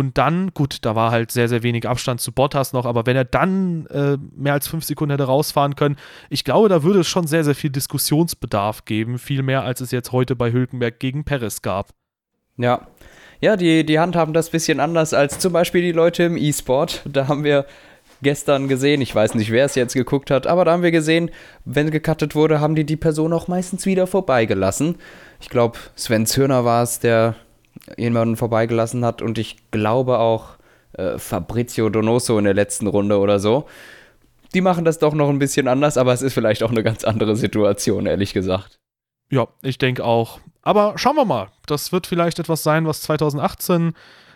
Und 0.00 0.16
dann, 0.16 0.54
gut, 0.54 0.78
da 0.80 0.96
war 0.96 1.10
halt 1.10 1.30
sehr, 1.30 1.46
sehr 1.46 1.62
wenig 1.62 1.86
Abstand 1.86 2.22
zu 2.22 2.32
Bottas 2.32 2.72
noch, 2.72 2.86
aber 2.86 3.04
wenn 3.04 3.16
er 3.16 3.26
dann 3.26 3.84
äh, 3.88 4.16
mehr 4.34 4.54
als 4.54 4.66
fünf 4.66 4.82
Sekunden 4.82 5.10
hätte 5.10 5.24
rausfahren 5.24 5.76
können, 5.76 5.96
ich 6.30 6.42
glaube, 6.42 6.70
da 6.70 6.82
würde 6.82 7.00
es 7.00 7.06
schon 7.06 7.26
sehr, 7.26 7.44
sehr 7.44 7.54
viel 7.54 7.68
Diskussionsbedarf 7.68 8.86
geben, 8.86 9.18
viel 9.18 9.42
mehr 9.42 9.62
als 9.62 9.82
es 9.82 9.90
jetzt 9.90 10.10
heute 10.10 10.36
bei 10.36 10.52
Hülkenberg 10.52 10.98
gegen 11.00 11.24
Perez 11.24 11.60
gab. 11.60 11.90
Ja. 12.56 12.86
Ja, 13.42 13.56
die, 13.56 13.84
die 13.84 13.98
handhaben 13.98 14.32
das 14.32 14.48
ein 14.48 14.52
bisschen 14.52 14.80
anders 14.80 15.12
als 15.12 15.38
zum 15.38 15.52
Beispiel 15.52 15.82
die 15.82 15.92
Leute 15.92 16.22
im 16.22 16.38
E-Sport. 16.38 17.02
Da 17.04 17.28
haben 17.28 17.44
wir 17.44 17.66
gestern 18.22 18.68
gesehen. 18.68 19.02
Ich 19.02 19.14
weiß 19.14 19.34
nicht, 19.34 19.50
wer 19.50 19.66
es 19.66 19.74
jetzt 19.74 19.92
geguckt 19.92 20.30
hat, 20.30 20.46
aber 20.46 20.64
da 20.64 20.72
haben 20.72 20.82
wir 20.82 20.92
gesehen, 20.92 21.30
wenn 21.66 21.90
gecuttet 21.90 22.34
wurde, 22.34 22.60
haben 22.60 22.74
die 22.74 22.84
die 22.84 22.96
Person 22.96 23.34
auch 23.34 23.48
meistens 23.48 23.84
wieder 23.84 24.06
vorbeigelassen. 24.06 24.96
Ich 25.42 25.50
glaube, 25.50 25.78
Sven 25.94 26.24
Zürner 26.24 26.64
war 26.64 26.82
es, 26.82 27.00
der 27.00 27.34
jemanden 27.96 28.36
vorbeigelassen 28.36 29.04
hat 29.04 29.22
und 29.22 29.38
ich 29.38 29.70
glaube 29.70 30.18
auch 30.18 30.56
äh, 30.92 31.18
Fabrizio 31.18 31.88
Donoso 31.88 32.38
in 32.38 32.44
der 32.44 32.54
letzten 32.54 32.86
Runde 32.86 33.18
oder 33.18 33.38
so. 33.38 33.66
Die 34.54 34.60
machen 34.60 34.84
das 34.84 34.98
doch 34.98 35.14
noch 35.14 35.28
ein 35.28 35.38
bisschen 35.38 35.68
anders, 35.68 35.96
aber 35.96 36.12
es 36.12 36.22
ist 36.22 36.34
vielleicht 36.34 36.62
auch 36.62 36.70
eine 36.70 36.82
ganz 36.82 37.04
andere 37.04 37.36
Situation, 37.36 38.06
ehrlich 38.06 38.32
gesagt. 38.32 38.78
Ja, 39.30 39.46
ich 39.62 39.78
denke 39.78 40.04
auch. 40.04 40.40
Aber 40.62 40.94
schauen 40.96 41.16
wir 41.16 41.24
mal. 41.24 41.48
Das 41.66 41.92
wird 41.92 42.06
vielleicht 42.06 42.38
etwas 42.38 42.62
sein, 42.62 42.86
was 42.86 43.02
2018 43.02 43.92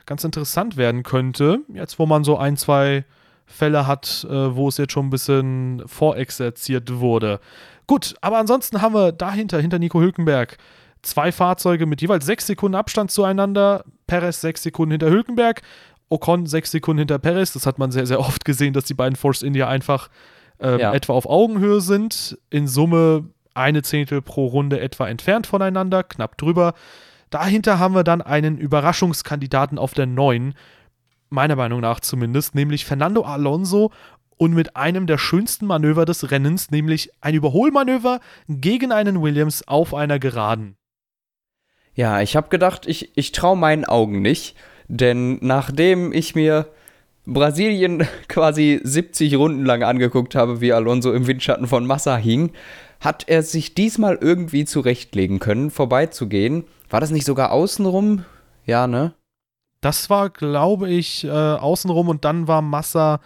ganz 0.06 0.23
interessant 0.23 0.76
werden 0.76 1.02
könnte. 1.02 1.61
Jetzt, 1.73 1.99
wo 1.99 2.06
man 2.06 2.23
so 2.23 2.37
ein, 2.38 2.56
zwei 2.56 3.04
Fälle 3.46 3.87
hat, 3.87 4.26
äh, 4.30 4.54
wo 4.54 4.68
es 4.68 4.78
jetzt 4.78 4.92
schon 4.92 5.06
ein 5.06 5.11
bisschen 5.11 5.82
vorexerziert 5.87 7.00
wurde. 7.00 7.40
Gut, 7.87 8.14
aber 8.20 8.38
ansonsten 8.38 8.80
haben 8.80 8.94
wir 8.94 9.12
dahinter, 9.12 9.61
hinter 9.61 9.78
Nico 9.78 10.00
Hülkenberg, 10.00 10.56
zwei 11.06 11.32
Fahrzeuge 11.32 11.87
mit 11.87 12.00
jeweils 12.00 12.26
sechs 12.26 12.46
Sekunden 12.46 12.75
Abstand 12.75 13.11
zueinander. 13.11 13.84
Perez 14.06 14.40
sechs 14.40 14.62
Sekunden 14.62 14.92
hinter 14.92 15.11
Hülkenberg, 15.11 15.62
Ocon 16.08 16.46
sechs 16.46 16.70
Sekunden 16.70 17.00
hinter 17.00 17.18
Perez. 17.18 17.52
Das 17.52 17.66
hat 17.66 17.78
man 17.78 17.90
sehr, 17.90 18.06
sehr 18.06 18.20
oft 18.20 18.44
gesehen, 18.44 18.73
dass 18.73 18.84
die 18.84 18.94
beiden 18.94 19.16
Force 19.16 19.42
India 19.42 19.68
einfach 19.68 20.08
äh, 20.61 20.80
ja. 20.80 20.92
etwa 20.92 21.12
auf 21.12 21.26
Augenhöhe 21.26 21.80
sind. 21.80 22.38
In 22.50 22.68
Summe 22.68 23.30
eine 23.54 23.82
Zehntel 23.82 24.20
pro 24.20 24.46
Runde 24.46 24.80
etwa 24.80 25.08
entfernt 25.08 25.46
voneinander, 25.46 26.02
knapp 26.02 26.37
drüber. 26.37 26.75
Dahinter 27.30 27.78
haben 27.78 27.94
wir 27.94 28.04
dann 28.04 28.23
einen 28.23 28.58
Überraschungskandidaten 28.58 29.78
auf 29.78 29.94
der 29.94 30.06
9, 30.06 30.54
meiner 31.30 31.56
Meinung 31.56 31.80
nach 31.80 32.00
zumindest, 32.00 32.54
nämlich 32.54 32.84
Fernando 32.84 33.23
Alonso 33.23 33.90
und 34.37 34.52
mit 34.52 34.76
einem 34.76 35.06
der 35.06 35.18
schönsten 35.18 35.66
Manöver 35.66 36.04
des 36.04 36.30
Rennens, 36.30 36.70
nämlich 36.70 37.11
ein 37.20 37.34
Überholmanöver 37.34 38.20
gegen 38.49 38.92
einen 38.92 39.23
Williams 39.23 39.66
auf 39.66 39.94
einer 39.94 40.18
Geraden. 40.18 40.76
Ja, 41.94 42.20
ich 42.20 42.36
habe 42.36 42.48
gedacht, 42.48 42.86
ich, 42.86 43.16
ich 43.16 43.32
traue 43.32 43.56
meinen 43.56 43.84
Augen 43.84 44.20
nicht, 44.20 44.56
denn 44.88 45.38
nachdem 45.40 46.12
ich 46.12 46.34
mir 46.34 46.66
Brasilien 47.26 48.06
quasi 48.28 48.80
70 48.82 49.36
Runden 49.36 49.64
lang 49.64 49.82
angeguckt 49.82 50.34
habe, 50.34 50.60
wie 50.60 50.72
Alonso 50.72 51.12
im 51.12 51.26
Windschatten 51.26 51.66
von 51.66 51.86
Massa 51.86 52.16
hing, 52.16 52.52
hat 53.00 53.28
er 53.28 53.42
sich 53.42 53.74
diesmal 53.74 54.18
irgendwie 54.20 54.64
zurechtlegen 54.64 55.38
können, 55.38 55.70
vorbeizugehen. 55.70 56.64
War 56.90 57.00
das 57.00 57.10
nicht 57.10 57.26
sogar 57.26 57.52
außenrum? 57.52 58.24
Ja, 58.66 58.86
ne? 58.86 59.14
Das 59.80 60.08
war, 60.08 60.30
glaube 60.30 60.88
ich, 60.88 61.24
äh, 61.24 61.28
außenrum 61.28 62.08
und 62.08 62.24
dann 62.24 62.48
war 62.48 62.62
Massa 62.62 63.20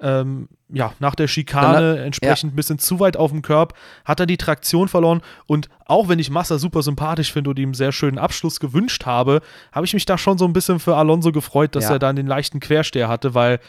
ähm, 0.00 0.48
ja, 0.68 0.92
nach 0.98 1.14
der 1.14 1.28
Schikane 1.28 1.92
hat, 1.92 1.98
entsprechend 1.98 2.50
ein 2.50 2.54
ja. 2.54 2.56
bisschen 2.56 2.78
zu 2.78 3.00
weit 3.00 3.16
auf 3.16 3.30
dem 3.30 3.42
Körb, 3.42 3.74
hat 4.04 4.20
er 4.20 4.26
die 4.26 4.36
Traktion 4.36 4.88
verloren 4.88 5.20
und 5.46 5.68
auch 5.86 6.08
wenn 6.08 6.18
ich 6.18 6.30
Massa 6.30 6.58
super 6.58 6.82
sympathisch 6.82 7.32
finde 7.32 7.50
und 7.50 7.58
ihm 7.58 7.70
einen 7.70 7.74
sehr 7.74 7.92
schönen 7.92 8.18
Abschluss 8.18 8.60
gewünscht 8.60 9.06
habe, 9.06 9.40
habe 9.72 9.86
ich 9.86 9.94
mich 9.94 10.06
da 10.06 10.16
schon 10.16 10.38
so 10.38 10.44
ein 10.44 10.52
bisschen 10.52 10.78
für 10.78 10.96
Alonso 10.96 11.32
gefreut, 11.32 11.74
dass 11.74 11.84
ja. 11.84 11.92
er 11.92 11.98
dann 11.98 12.16
den 12.16 12.26
leichten 12.26 12.60
Quersteher 12.60 13.08
hatte, 13.08 13.34
weil 13.34 13.60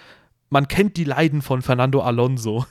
man 0.50 0.68
kennt 0.68 0.98
die 0.98 1.06
Leiden 1.06 1.42
von 1.42 1.62
Fernando 1.62 2.02
Alonso. 2.02 2.66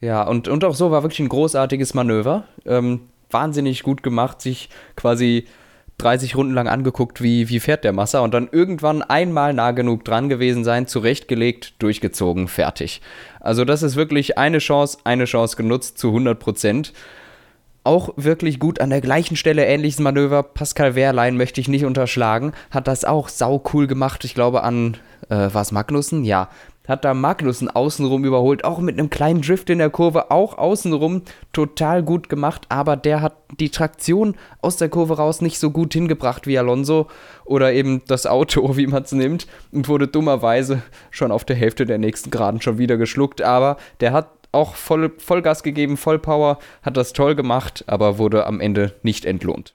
Ja, 0.00 0.22
und, 0.22 0.48
und 0.48 0.64
auch 0.64 0.74
so 0.74 0.90
war 0.90 1.02
wirklich 1.02 1.20
ein 1.20 1.28
großartiges 1.28 1.94
Manöver. 1.94 2.44
Ähm, 2.64 3.08
wahnsinnig 3.30 3.82
gut 3.82 4.02
gemacht, 4.02 4.40
sich 4.40 4.68
quasi 4.94 5.46
30 5.98 6.36
Runden 6.36 6.54
lang 6.54 6.68
angeguckt, 6.68 7.22
wie, 7.22 7.48
wie 7.48 7.60
fährt 7.60 7.84
der 7.84 7.92
Massa 7.92 8.20
und 8.20 8.34
dann 8.34 8.48
irgendwann 8.50 9.02
einmal 9.02 9.54
nah 9.54 9.70
genug 9.70 10.04
dran 10.04 10.28
gewesen 10.28 10.64
sein, 10.64 10.86
zurechtgelegt, 10.86 11.74
durchgezogen, 11.78 12.48
fertig. 12.48 13.00
Also 13.40 13.64
das 13.64 13.82
ist 13.82 13.96
wirklich 13.96 14.36
eine 14.36 14.58
Chance, 14.58 14.98
eine 15.04 15.24
Chance 15.24 15.56
genutzt 15.56 15.98
zu 15.98 16.08
100 16.08 16.38
Prozent. 16.38 16.92
Auch 17.84 18.10
wirklich 18.16 18.58
gut 18.58 18.80
an 18.80 18.90
der 18.90 19.00
gleichen 19.00 19.36
Stelle 19.36 19.64
ähnliches 19.64 20.00
Manöver. 20.00 20.42
Pascal 20.42 20.96
Wehrlein 20.96 21.36
möchte 21.36 21.60
ich 21.60 21.68
nicht 21.68 21.84
unterschlagen. 21.84 22.52
Hat 22.70 22.88
das 22.88 23.04
auch 23.04 23.28
sau 23.28 23.62
cool 23.72 23.86
gemacht. 23.86 24.24
Ich 24.24 24.34
glaube 24.34 24.64
an, 24.64 24.96
äh, 25.28 25.48
war 25.52 25.62
es 25.62 25.70
Magnussen? 25.70 26.24
Ja, 26.24 26.50
hat 26.88 27.04
da 27.04 27.14
Magnussen 27.14 27.68
außenrum 27.68 28.24
überholt, 28.24 28.64
auch 28.64 28.78
mit 28.78 28.98
einem 28.98 29.10
kleinen 29.10 29.42
Drift 29.42 29.70
in 29.70 29.78
der 29.78 29.90
Kurve, 29.90 30.30
auch 30.30 30.58
außenrum 30.58 31.22
total 31.52 32.02
gut 32.02 32.28
gemacht, 32.28 32.66
aber 32.68 32.96
der 32.96 33.20
hat 33.22 33.36
die 33.60 33.70
Traktion 33.70 34.36
aus 34.60 34.76
der 34.76 34.88
Kurve 34.88 35.16
raus 35.16 35.40
nicht 35.40 35.58
so 35.58 35.70
gut 35.70 35.92
hingebracht 35.92 36.46
wie 36.46 36.58
Alonso 36.58 37.06
oder 37.44 37.72
eben 37.72 38.02
das 38.06 38.26
Auto, 38.26 38.76
wie 38.76 38.86
man 38.86 39.02
es 39.02 39.12
nimmt, 39.12 39.46
und 39.72 39.88
wurde 39.88 40.08
dummerweise 40.08 40.82
schon 41.10 41.32
auf 41.32 41.44
der 41.44 41.56
Hälfte 41.56 41.86
der 41.86 41.98
nächsten 41.98 42.30
Geraden 42.30 42.60
schon 42.60 42.78
wieder 42.78 42.96
geschluckt, 42.96 43.42
aber 43.42 43.76
der 44.00 44.12
hat 44.12 44.28
auch 44.52 44.74
voll, 44.74 45.12
Vollgas 45.18 45.62
gegeben, 45.62 45.96
Vollpower, 45.96 46.58
hat 46.82 46.96
das 46.96 47.12
toll 47.12 47.34
gemacht, 47.34 47.84
aber 47.86 48.18
wurde 48.18 48.46
am 48.46 48.60
Ende 48.60 48.94
nicht 49.02 49.24
entlohnt. 49.24 49.74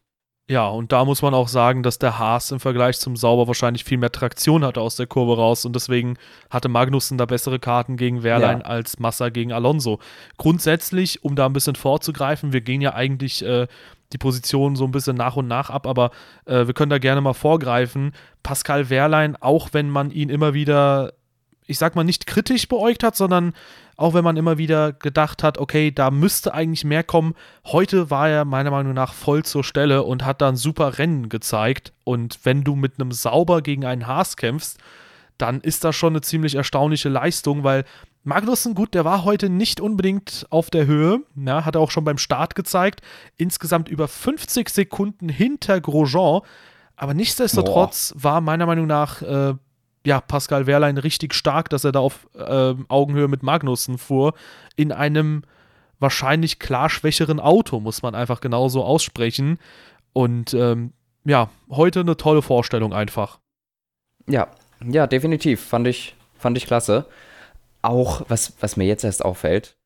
Ja, 0.50 0.68
und 0.68 0.92
da 0.92 1.06
muss 1.06 1.22
man 1.22 1.34
auch 1.34 1.48
sagen, 1.48 1.82
dass 1.82 1.98
der 1.98 2.20
Haas 2.20 2.52
im 2.52 2.60
Vergleich 2.60 3.00
zum 3.00 3.16
Sauber 3.16 3.48
wahrscheinlich 3.48 3.86
viel 3.86 3.98
mehr 3.98 4.12
Traktion 4.12 4.66
hatte 4.66 4.82
aus 4.82 4.98
der 4.98 5.08
Kurve 5.08 5.38
raus 5.38 5.64
und 5.64 5.74
deswegen 5.76 6.18
hatte 6.50 6.68
Magnussen 6.68 7.18
da 7.18 7.26
bessere 7.26 7.58
Karten 7.58 7.96
gegen 7.96 8.24
Wehrlein 8.24 8.60
ja. 8.60 8.66
als 8.66 9.00
Massa 9.00 9.30
gegen 9.30 9.54
Alonso. 9.54 10.00
Grundsätzlich, 10.38 11.24
um 11.24 11.36
da 11.36 11.46
ein 11.46 11.54
bisschen 11.54 11.76
vorzugreifen, 11.76 12.52
wir 12.52 12.62
gehen 12.62 12.82
ja 12.82 12.94
eigentlich 12.94 13.46
äh, 13.46 13.68
die 14.12 14.18
Position 14.18 14.76
so 14.76 14.84
ein 14.84 14.92
bisschen 14.92 15.16
nach 15.16 15.38
und 15.38 15.48
nach 15.48 15.70
ab, 15.70 15.88
aber 15.88 16.12
äh, 16.46 16.68
wir 16.68 16.74
können 16.74 16.90
da 16.90 16.98
gerne 16.98 17.22
mal 17.22 17.34
vorgreifen. 17.34 18.12
Pascal 18.44 18.90
Wehrlein, 18.90 19.38
auch 19.38 19.70
wenn 19.72 19.90
man 19.90 20.12
ihn 20.12 20.30
immer 20.30 20.54
wieder 20.54 21.14
ich 21.72 21.80
sag 21.80 21.96
mal, 21.96 22.04
nicht 22.04 22.28
kritisch 22.28 22.68
beäugt 22.68 23.04
hat, 23.04 23.16
sondern 23.16 23.54
auch 23.98 24.14
wenn 24.14 24.24
man 24.24 24.38
immer 24.38 24.58
wieder 24.58 24.94
gedacht 24.94 25.44
hat, 25.44 25.58
okay, 25.58 25.92
da 25.92 26.12
müsste 26.12 26.54
eigentlich 26.54 26.84
mehr 26.84 27.04
kommen. 27.04 27.36
Heute 27.66 28.10
war 28.10 28.30
er 28.30 28.46
meiner 28.46 28.72
Meinung 28.72 28.94
nach 28.94 29.14
voll 29.14 29.44
zur 29.44 29.64
Stelle 29.64 30.04
und 30.04 30.26
hat 30.26 30.42
da 30.42 30.50
ein 30.50 30.56
super 30.56 30.98
Rennen 30.98 31.30
gezeigt. 31.30 31.94
Und 32.04 32.40
wenn 32.44 32.64
du 32.64 32.76
mit 32.76 33.00
einem 33.00 33.12
Sauber 33.12 33.62
gegen 33.62 33.86
einen 33.86 34.08
Haas 34.08 34.38
kämpfst, 34.38 34.80
dann 35.38 35.62
ist 35.62 35.84
das 35.84 35.96
schon 35.96 36.14
eine 36.14 36.22
ziemlich 36.22 36.56
erstaunliche 36.56 37.10
Leistung, 37.10 37.64
weil 37.64 37.84
Magnussen, 38.24 38.76
gut, 38.76 38.94
der 38.94 39.04
war 39.04 39.24
heute 39.24 39.50
nicht 39.50 39.82
unbedingt 39.82 40.46
auf 40.52 40.70
der 40.70 40.86
Höhe, 40.86 41.22
ja, 41.36 41.66
hat 41.66 41.76
er 41.76 41.82
auch 41.82 41.90
schon 41.90 42.04
beim 42.04 42.20
Start 42.20 42.54
gezeigt, 42.54 43.02
insgesamt 43.38 43.90
über 43.90 44.08
50 44.08 44.70
Sekunden 44.70 45.28
hinter 45.28 45.82
Grosjean, 45.82 46.42
aber 46.96 47.16
nichtsdestotrotz 47.16 48.14
Boah. 48.14 48.24
war 48.24 48.42
meiner 48.42 48.68
Meinung 48.68 48.86
nach 48.86 49.24
äh, 49.24 49.56
ja, 50.06 50.20
Pascal 50.22 50.68
Wehrlein 50.68 50.98
richtig 50.98 51.34
stark, 51.34 51.70
dass 51.70 51.84
er 51.84 51.92
da 51.92 52.00
auf 52.00 52.28
äh, 52.36 52.74
Augenhöhe 52.88 53.28
mit 53.28 53.44
Magnussen 53.44 53.98
fuhr, 53.98 54.34
in 54.76 54.92
einem 54.92 55.44
wahrscheinlich 56.00 56.60
klar 56.60 56.90
schwächeren 56.90 57.40
Auto, 57.40 57.80
muss 57.80 58.02
man 58.02 58.16
einfach 58.16 58.42
genauso 58.42 58.84
aussprechen. 58.84 59.60
Und 60.14 60.54
ähm, 60.54 60.94
ja, 61.24 61.50
heute 61.70 62.00
eine 62.00 62.18
tolle 62.18 62.42
Vorstellung 62.42 62.94
einfach. 62.94 63.40
Ja, 64.28 64.48
ja, 64.84 65.08
definitiv. 65.08 65.64
Fand 65.64 65.88
ich, 65.88 66.16
fand 66.36 66.58
ich 66.58 66.66
klasse. 66.66 67.06
Auch, 67.84 68.24
was, 68.28 68.54
was 68.60 68.78
mir 68.78 68.86
jetzt 68.86 69.04
erst 69.04 69.24
auffällt, 69.24 69.78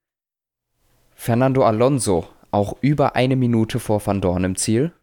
Fernando 1.16 1.64
Alonso 1.66 2.28
auch 2.52 2.78
über 2.82 3.16
eine 3.16 3.36
Minute 3.36 3.80
vor 3.80 4.06
Van 4.06 4.22
Dorn 4.22 4.46
im 4.46 4.56
Ziel. 4.56 4.94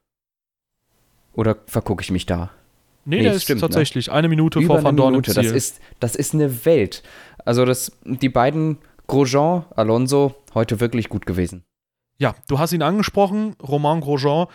Oder 1.34 1.56
vergucke 1.66 2.02
ich 2.02 2.10
mich 2.10 2.26
da? 2.26 2.50
Nee, 3.04 3.16
nee 3.16 3.22
der 3.24 3.34
ist 3.34 3.42
stimmt, 3.44 3.60
ne? 3.60 3.68
tatsächlich 3.68 4.06
ne? 4.06 4.12
eine 4.12 4.28
Minute 4.28 4.60
Über 4.60 4.74
vor 4.74 4.84
Van 4.84 4.96
Dorn 4.96 5.12
Minute. 5.12 5.34
Das 5.34 5.46
ist, 5.46 5.80
das 6.00 6.14
ist 6.14 6.34
eine 6.34 6.64
Welt. 6.64 7.02
Also 7.44 7.64
das, 7.64 7.92
die 8.04 8.28
beiden 8.28 8.78
Grosjean, 9.06 9.64
Alonso, 9.74 10.34
heute 10.54 10.80
wirklich 10.80 11.08
gut 11.08 11.26
gewesen. 11.26 11.64
Ja, 12.18 12.34
du 12.48 12.58
hast 12.58 12.72
ihn 12.72 12.82
angesprochen, 12.82 13.56
Romain 13.60 14.00
Grosjean. 14.00 14.46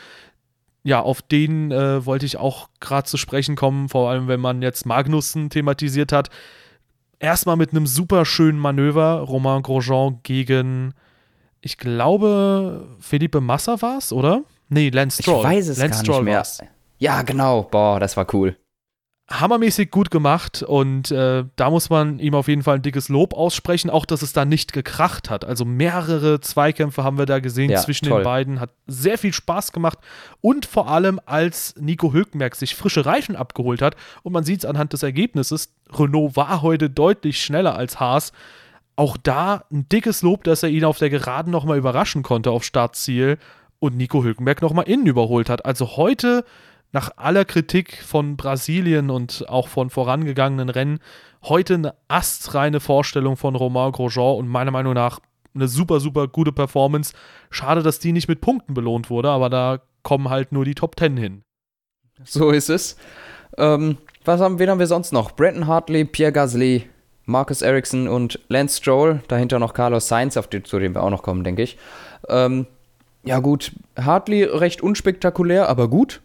Ja, 0.83 1.01
auf 1.01 1.21
den 1.21 1.71
äh, 1.71 2.05
wollte 2.05 2.25
ich 2.25 2.37
auch 2.37 2.69
gerade 2.79 3.05
zu 3.05 3.17
sprechen 3.17 3.57
kommen, 3.57 3.89
vor 3.89 4.09
allem 4.09 4.29
wenn 4.29 4.39
man 4.39 4.61
jetzt 4.61 4.85
Magnussen 4.85 5.49
thematisiert 5.49 6.13
hat. 6.13 6.29
Erstmal 7.19 7.57
mit 7.57 7.71
einem 7.71 7.87
super 7.87 8.23
schönen 8.23 8.59
Manöver, 8.59 9.19
Romain 9.19 9.63
Grosjean 9.63 10.19
gegen, 10.23 10.93
ich 11.59 11.77
glaube, 11.77 12.87
Felipe 12.99 13.41
Massa 13.41 13.81
war 13.81 13.97
es, 13.97 14.13
oder? 14.13 14.43
Nee, 14.69 14.89
Lance 14.89 15.21
Stroll. 15.21 15.39
Ich 15.39 15.43
weiß 15.43 15.67
es 15.67 15.77
Lance 15.77 15.97
gar 15.97 16.03
Stroll 16.05 16.17
nicht 16.19 16.25
mehr. 16.25 16.37
War's. 16.37 16.61
Ja, 16.97 17.21
genau. 17.21 17.63
Boah, 17.63 17.99
das 17.99 18.17
war 18.17 18.27
cool. 18.33 18.57
Hammermäßig 19.29 19.91
gut 19.91 20.09
gemacht 20.09 20.63
und 20.63 21.11
äh, 21.11 21.43
da 21.57 21.69
muss 21.69 21.89
man 21.89 22.17
ihm 22.17 22.33
auf 22.33 22.47
jeden 22.47 22.63
Fall 22.63 22.75
ein 22.75 22.81
dickes 22.81 23.09
Lob 23.09 23.33
aussprechen, 23.33 23.89
auch 23.89 24.05
dass 24.05 24.21
es 24.21 24.31
da 24.31 24.45
nicht 24.45 24.71
gekracht 24.71 25.29
hat. 25.29 25.43
Also 25.43 25.65
mehrere 25.65 26.39
Zweikämpfe 26.39 27.03
haben 27.03 27.17
wir 27.17 27.25
da 27.25 27.39
gesehen 27.39 27.69
ja, 27.69 27.81
zwischen 27.81 28.07
toll. 28.07 28.21
den 28.21 28.23
beiden, 28.23 28.59
hat 28.61 28.69
sehr 28.87 29.17
viel 29.17 29.33
Spaß 29.33 29.73
gemacht 29.73 29.99
und 30.39 30.65
vor 30.65 30.89
allem 30.89 31.19
als 31.25 31.75
Nico 31.77 32.13
Hülkenberg 32.13 32.55
sich 32.55 32.73
frische 32.73 33.05
Reifen 33.05 33.35
abgeholt 33.35 33.81
hat 33.81 33.97
und 34.23 34.31
man 34.31 34.45
sieht 34.45 34.59
es 34.59 34.65
anhand 34.65 34.93
des 34.93 35.03
Ergebnisses, 35.03 35.73
Renault 35.91 36.37
war 36.37 36.61
heute 36.61 36.89
deutlich 36.89 37.41
schneller 37.43 37.75
als 37.75 37.99
Haas. 37.99 38.31
Auch 38.95 39.17
da 39.17 39.65
ein 39.73 39.89
dickes 39.89 40.21
Lob, 40.21 40.45
dass 40.45 40.63
er 40.63 40.69
ihn 40.69 40.85
auf 40.85 40.99
der 40.99 41.09
Geraden 41.09 41.51
nochmal 41.51 41.77
überraschen 41.77 42.23
konnte 42.23 42.49
auf 42.51 42.63
Startziel 42.63 43.39
und 43.79 43.97
Nico 43.97 44.23
Hülkenberg 44.23 44.61
nochmal 44.61 44.87
innen 44.87 45.05
überholt 45.05 45.49
hat. 45.49 45.65
Also 45.65 45.97
heute 45.97 46.45
nach 46.91 47.12
aller 47.17 47.46
Kritik 47.46 48.01
von 48.03 48.38
Brasilien 48.38 49.10
und 49.10 49.46
auch 49.50 49.67
von 49.67 49.89
vorangegangenen 49.89 50.70
Rennen 50.70 51.00
heute 51.44 51.75
eine 51.75 51.96
astreine 52.08 52.79
Vorstellung 52.79 53.38
von 53.38 53.56
Romain 53.56 53.91
Grosjean 53.91 54.38
und 54.38 54.48
meiner 54.48 54.72
Meinung 54.72 54.94
nach 54.94 55.20
eine 55.53 55.67
super, 55.67 56.00
super 56.00 56.27
gute 56.27 56.51
Performance. 56.51 57.13
Schade, 57.50 57.84
dass 57.84 58.00
die 58.00 58.12
nicht 58.12 58.27
mit 58.27 58.41
Punkten 58.41 58.74
belohnt 58.74 59.10
wurde, 59.10 59.29
aber 59.29 59.50
da 59.50 59.82
kommen 60.03 60.29
halt 60.29 60.51
nur 60.51 60.65
die 60.65 60.75
Top 60.75 60.96
Ten 60.96 61.17
hin. 61.17 61.44
So 62.24 62.51
ist 62.51 62.70
es. 62.70 62.98
Ähm, 63.58 63.98
was 64.24 64.39
haben, 64.41 64.60
wen 64.60 64.70
haben 64.70 64.79
wir 64.79 64.88
sonst 64.88 65.13
noch? 65.13 65.32
Brandon 65.32 65.67
Hartley, 65.67 66.06
Pierre 66.06 66.32
Gasly, 66.32 66.89
Marcus 67.25 67.62
Ericsson 67.62 68.08
und 68.08 68.39
Lance 68.50 68.77
Stroll. 68.77 69.22
Dahinter 69.27 69.60
noch 69.60 69.74
Carlos 69.74 70.08
Sainz, 70.08 70.38
auf 70.38 70.48
den, 70.48 70.65
zu 70.65 70.79
dem 70.79 70.96
wir 70.96 71.03
auch 71.03 71.10
noch 71.10 71.24
kommen, 71.24 71.44
denke 71.44 71.63
ich. 71.63 71.77
Ähm, 72.29 72.67
ja, 73.24 73.39
gut. 73.39 73.72
Hartley 74.00 74.44
recht 74.44 74.82
unspektakulär, 74.82 75.70
aber 75.70 75.89
gut 75.89 76.22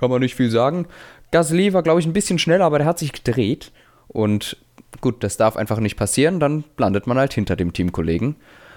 kann 0.00 0.10
man 0.10 0.20
nicht 0.20 0.34
viel 0.34 0.50
sagen. 0.50 0.86
Gasly 1.30 1.72
war, 1.72 1.82
glaube 1.82 2.00
ich, 2.00 2.06
ein 2.06 2.12
bisschen 2.12 2.38
schneller, 2.38 2.64
aber 2.64 2.78
der 2.78 2.86
hat 2.86 2.98
sich 2.98 3.12
gedreht. 3.12 3.70
Und 4.08 4.56
gut, 5.00 5.22
das 5.22 5.36
darf 5.36 5.56
einfach 5.56 5.78
nicht 5.78 5.96
passieren, 5.96 6.40
dann 6.40 6.64
landet 6.76 7.06
man 7.06 7.18
halt 7.18 7.32
hinter 7.32 7.54
dem 7.54 7.72
Teamkollegen. 7.72 8.36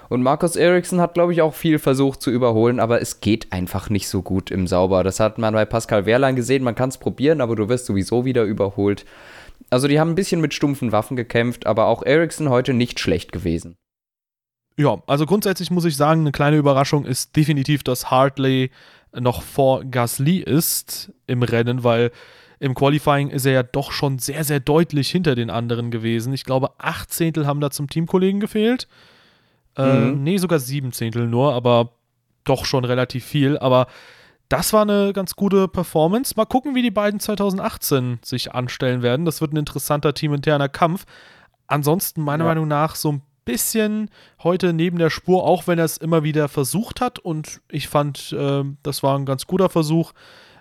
Und 0.09 0.21
Markus 0.21 0.55
Eriksson 0.55 1.01
hat, 1.01 1.15
glaube 1.15 1.33
ich, 1.33 1.41
auch 1.41 1.55
viel 1.55 1.79
versucht 1.79 2.21
zu 2.21 2.29
überholen, 2.29 2.79
aber 2.79 3.01
es 3.01 3.21
geht 3.21 3.51
einfach 3.51 3.89
nicht 3.89 4.07
so 4.07 4.21
gut 4.21 4.51
im 4.51 4.67
Sauber. 4.67 5.03
Das 5.03 5.19
hat 5.19 5.39
man 5.39 5.53
bei 5.55 5.65
Pascal 5.65 6.05
Wehrlein 6.05 6.35
gesehen, 6.35 6.63
man 6.63 6.75
kann 6.75 6.89
es 6.89 6.97
probieren, 6.97 7.41
aber 7.41 7.55
du 7.55 7.67
wirst 7.69 7.87
sowieso 7.87 8.25
wieder 8.25 8.43
überholt. 8.43 9.05
Also 9.69 9.87
die 9.87 9.99
haben 9.99 10.11
ein 10.11 10.15
bisschen 10.15 10.41
mit 10.41 10.53
stumpfen 10.53 10.91
Waffen 10.91 11.17
gekämpft, 11.17 11.65
aber 11.65 11.85
auch 11.87 12.03
Eriksson 12.03 12.49
heute 12.49 12.73
nicht 12.73 12.99
schlecht 12.99 13.31
gewesen. 13.31 13.75
Ja, 14.77 15.01
also 15.07 15.25
grundsätzlich 15.25 15.71
muss 15.71 15.85
ich 15.85 15.95
sagen, 15.95 16.21
eine 16.21 16.31
kleine 16.31 16.57
Überraschung 16.57 17.05
ist 17.05 17.35
definitiv, 17.35 17.83
dass 17.83 18.11
Hartley 18.11 18.71
noch 19.19 19.41
vor 19.41 19.83
Gasly 19.85 20.39
ist 20.39 21.11
im 21.27 21.43
Rennen, 21.43 21.83
weil 21.83 22.11
im 22.59 22.75
Qualifying 22.75 23.29
ist 23.29 23.45
er 23.45 23.51
ja 23.51 23.63
doch 23.63 23.91
schon 23.91 24.19
sehr, 24.19 24.43
sehr 24.43 24.59
deutlich 24.59 25.09
hinter 25.09 25.35
den 25.35 25.49
anderen 25.49 25.91
gewesen. 25.91 26.33
Ich 26.33 26.45
glaube, 26.45 26.71
acht 26.77 27.11
Zehntel 27.11 27.45
haben 27.45 27.59
da 27.59 27.69
zum 27.71 27.89
Teamkollegen 27.89 28.39
gefehlt. 28.39 28.87
Äh, 29.75 29.83
mhm. 29.83 30.13
Äh, 30.13 30.15
nee, 30.15 30.37
sogar 30.37 30.59
sieben 30.59 30.93
Zehntel 30.93 31.27
nur, 31.27 31.53
aber 31.53 31.93
doch 32.45 32.65
schon 32.65 32.85
relativ 32.85 33.25
viel. 33.25 33.57
Aber 33.57 33.87
das 34.49 34.71
war 34.71 34.83
eine 34.83 35.13
ganz 35.13 35.35
gute 35.35 35.67
Performance. 35.67 36.35
Mal 36.37 36.45
gucken, 36.45 36.75
wie 36.75 36.81
die 36.81 36.91
beiden 36.91 37.19
2018 37.19 38.19
sich 38.23 38.53
anstellen 38.53 39.01
werden. 39.01 39.25
Das 39.25 39.41
wird 39.41 39.53
ein 39.53 39.57
interessanter 39.57 40.13
teaminterner 40.13 40.69
Kampf. 40.69 41.05
Ansonsten, 41.67 42.21
meiner 42.21 42.43
ja. 42.43 42.49
Meinung 42.49 42.67
nach, 42.67 42.95
so 42.95 43.13
ein 43.13 43.21
bisschen 43.45 44.09
heute 44.43 44.73
neben 44.73 44.97
der 44.97 45.09
Spur, 45.09 45.43
auch 45.43 45.67
wenn 45.67 45.79
er 45.79 45.85
es 45.85 45.97
immer 45.97 46.23
wieder 46.23 46.47
versucht 46.47 47.01
hat. 47.01 47.19
Und 47.19 47.61
ich 47.69 47.87
fand, 47.87 48.33
äh, 48.33 48.63
das 48.83 49.03
war 49.03 49.17
ein 49.17 49.25
ganz 49.25 49.47
guter 49.47 49.69
Versuch. 49.69 50.13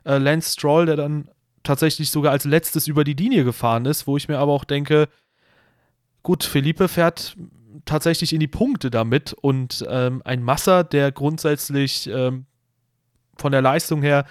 Äh, 0.05 0.19
Lance 0.19 0.53
Stroll, 0.53 0.87
der 0.87 0.97
dann 0.97 1.29
tatsächlich 1.63 2.11
sogar 2.11 2.33
als 2.33 2.45
letztes 2.45 2.89
über 2.89 3.05
die 3.05 3.15
Linie 3.15 3.45
gefahren 3.45 3.87
ist, 3.87 4.07
wo 4.07 4.17
ich 4.17 4.29
mir 4.29 4.39
aber 4.39 4.53
auch 4.53 4.65
denke, 4.65 5.09
gut, 6.23 6.45
Felipe 6.45 6.89
fährt 6.89 7.37
tatsächlich 7.85 8.33
in 8.33 8.41
die 8.41 8.49
Punkte 8.49 8.91
damit 8.91 9.33
und 9.33 9.85
ähm, 9.89 10.23
ein 10.25 10.43
Massa, 10.43 10.83
der 10.83 11.13
grundsätzlich 11.13 12.09
ähm, 12.09 12.47
von 13.37 13.53
der 13.53 13.63
Leistung 13.63 14.03
her 14.03 14.27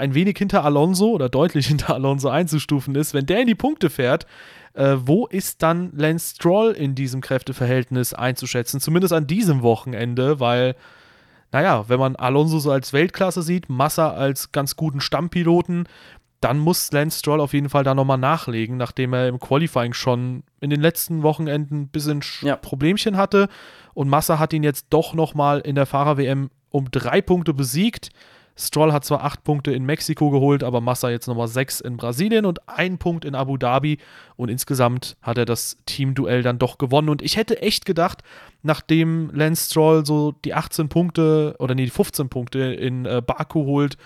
ein 0.00 0.14
wenig 0.14 0.38
hinter 0.38 0.64
Alonso 0.64 1.10
oder 1.10 1.28
deutlich 1.28 1.66
hinter 1.68 1.94
Alonso 1.94 2.28
einzustufen 2.28 2.94
ist, 2.94 3.14
wenn 3.14 3.26
der 3.26 3.40
in 3.40 3.46
die 3.46 3.54
Punkte 3.54 3.90
fährt, 3.90 4.26
äh, 4.74 4.96
wo 4.98 5.26
ist 5.26 5.62
dann 5.62 5.92
Lance 5.94 6.34
Stroll 6.36 6.72
in 6.72 6.94
diesem 6.94 7.20
Kräfteverhältnis 7.20 8.14
einzuschätzen? 8.14 8.80
Zumindest 8.80 9.12
an 9.12 9.26
diesem 9.26 9.62
Wochenende, 9.62 10.40
weil, 10.40 10.74
naja, 11.52 11.84
wenn 11.88 12.00
man 12.00 12.16
Alonso 12.16 12.58
so 12.58 12.70
als 12.70 12.92
Weltklasse 12.92 13.42
sieht, 13.42 13.68
Massa 13.68 14.12
als 14.12 14.52
ganz 14.52 14.76
guten 14.76 15.00
Stammpiloten, 15.00 15.86
dann 16.40 16.58
muss 16.58 16.90
Lance 16.90 17.18
Stroll 17.18 17.40
auf 17.40 17.52
jeden 17.52 17.68
Fall 17.68 17.84
da 17.84 17.94
nochmal 17.94 18.16
nachlegen, 18.16 18.78
nachdem 18.78 19.12
er 19.12 19.28
im 19.28 19.38
Qualifying 19.38 19.92
schon 19.92 20.42
in 20.60 20.70
den 20.70 20.80
letzten 20.80 21.22
Wochenenden 21.22 21.82
ein 21.82 21.88
bisschen 21.88 22.22
ja. 22.40 22.56
Problemchen 22.56 23.18
hatte. 23.18 23.48
Und 23.92 24.08
Massa 24.08 24.38
hat 24.38 24.54
ihn 24.54 24.62
jetzt 24.62 24.86
doch 24.88 25.12
nochmal 25.12 25.60
in 25.60 25.74
der 25.74 25.84
Fahrer-WM 25.84 26.48
um 26.70 26.90
drei 26.90 27.20
Punkte 27.20 27.52
besiegt. 27.52 28.10
Stroll 28.56 28.92
hat 28.92 29.04
zwar 29.04 29.24
acht 29.24 29.42
Punkte 29.44 29.72
in 29.72 29.84
Mexiko 29.84 30.30
geholt, 30.30 30.62
aber 30.62 30.80
Massa 30.80 31.10
jetzt 31.10 31.26
nochmal 31.26 31.48
sechs 31.48 31.80
in 31.80 31.96
Brasilien 31.96 32.44
und 32.44 32.68
ein 32.68 32.98
Punkt 32.98 33.24
in 33.24 33.34
Abu 33.34 33.56
Dhabi. 33.56 33.98
Und 34.36 34.48
insgesamt 34.48 35.16
hat 35.22 35.38
er 35.38 35.46
das 35.46 35.78
Teamduell 35.86 36.42
dann 36.42 36.58
doch 36.58 36.78
gewonnen. 36.78 37.08
Und 37.08 37.22
ich 37.22 37.36
hätte 37.36 37.62
echt 37.62 37.86
gedacht, 37.86 38.22
nachdem 38.62 39.30
Lance 39.32 39.70
Stroll 39.70 40.04
so 40.04 40.32
die 40.44 40.54
18 40.54 40.88
Punkte 40.88 41.54
oder 41.58 41.74
nee, 41.74 41.84
die 41.84 41.90
15 41.90 42.28
Punkte 42.28 42.58
in 42.58 43.06
äh, 43.06 43.22
Baku 43.24 43.64
holt 43.64 43.96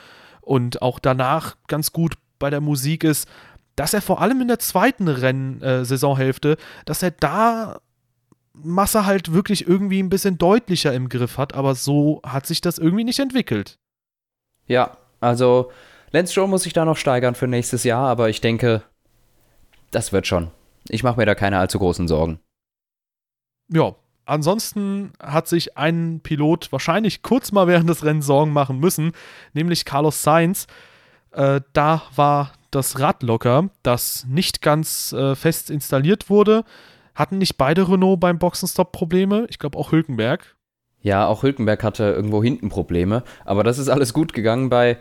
und 0.41 0.83
auch 0.83 0.99
danach 0.99 1.57
ganz 1.67 1.93
gut 1.93 2.15
bei 2.39 2.51
der 2.51 2.61
Musik 2.61 3.05
ist, 3.05 3.29
dass 3.77 3.95
er 3.95 4.03
vor 4.03 4.21
allem 4.21 4.41
in 4.41 4.49
der 4.49 4.59
zweiten 4.59 5.09
Rennsaisonhälfte, 5.09 6.53
äh, 6.53 6.57
dass 6.85 7.03
er 7.03 7.11
da 7.11 7.81
Massa 8.53 9.05
halt 9.05 9.33
wirklich 9.33 9.67
irgendwie 9.67 10.01
ein 10.01 10.09
bisschen 10.09 10.39
deutlicher 10.39 10.95
im 10.95 11.09
Griff 11.09 11.39
hat, 11.39 11.55
aber 11.55 11.75
so 11.75 12.21
hat 12.25 12.47
sich 12.47 12.61
das 12.61 12.79
irgendwie 12.79 13.05
nicht 13.05 13.19
entwickelt. 13.19 13.79
Ja, 14.67 14.97
also 15.21 15.71
Lance 16.11 16.33
Stroll 16.33 16.49
muss 16.49 16.63
sich 16.63 16.73
da 16.73 16.85
noch 16.85 16.97
steigern 16.97 17.35
für 17.35 17.49
nächstes 17.49 17.85
Jahr, 17.85 18.09
aber 18.09 18.29
ich 18.29 18.41
denke, 18.41 18.83
das 19.91 20.13
wird 20.13 20.27
schon. 20.27 20.51
Ich 20.89 21.03
mache 21.03 21.19
mir 21.19 21.27
da 21.27 21.35
keine 21.35 21.59
allzu 21.59 21.79
großen 21.79 22.09
Sorgen. 22.09 22.41
Ja, 23.73 23.95
ansonsten 24.27 25.13
hat 25.21 25.49
sich 25.49 25.77
ein 25.77 26.21
Pilot 26.23 26.71
wahrscheinlich 26.73 27.23
kurz 27.23 27.53
mal 27.53 27.67
während 27.67 27.89
des 27.89 28.05
Rennens 28.05 28.27
Sorgen 28.27 28.53
machen 28.53 28.79
müssen, 28.79 29.13
nämlich 29.55 29.85
Carlos 29.85 30.23
Sainz. 30.23 30.67
Äh, 31.33 31.61
da 31.73 32.03
war 32.15 32.53
das 32.71 32.99
Rad 32.99 33.23
locker, 33.23 33.71
das 33.83 34.25
nicht 34.29 34.63
ganz 34.63 35.13
äh, 35.13 35.35
fest 35.35 35.71
installiert 35.71 36.29
wurde. 36.29 36.65
Hatten 37.15 37.39
nicht 37.39 37.57
beide 37.57 37.89
Renault 37.89 38.21
beim 38.21 38.39
Boxenstopp 38.39 38.93
Probleme? 38.93 39.47
Ich 39.49 39.59
glaube 39.59 39.79
auch 39.79 39.93
Hülkenberg. 39.93 40.57
Ja, 41.05 41.27
auch 41.27 41.43
Hülkenberg 41.43 41.85
hatte 41.85 42.05
irgendwo 42.05 42.43
hinten 42.43 42.71
Probleme, 42.71 43.23
aber 43.45 43.63
das 43.63 43.79
ist 43.79 43.91
alles 43.91 44.15
gut 44.15 44.33
gegangen. 44.33 44.71
Bei 44.71 44.97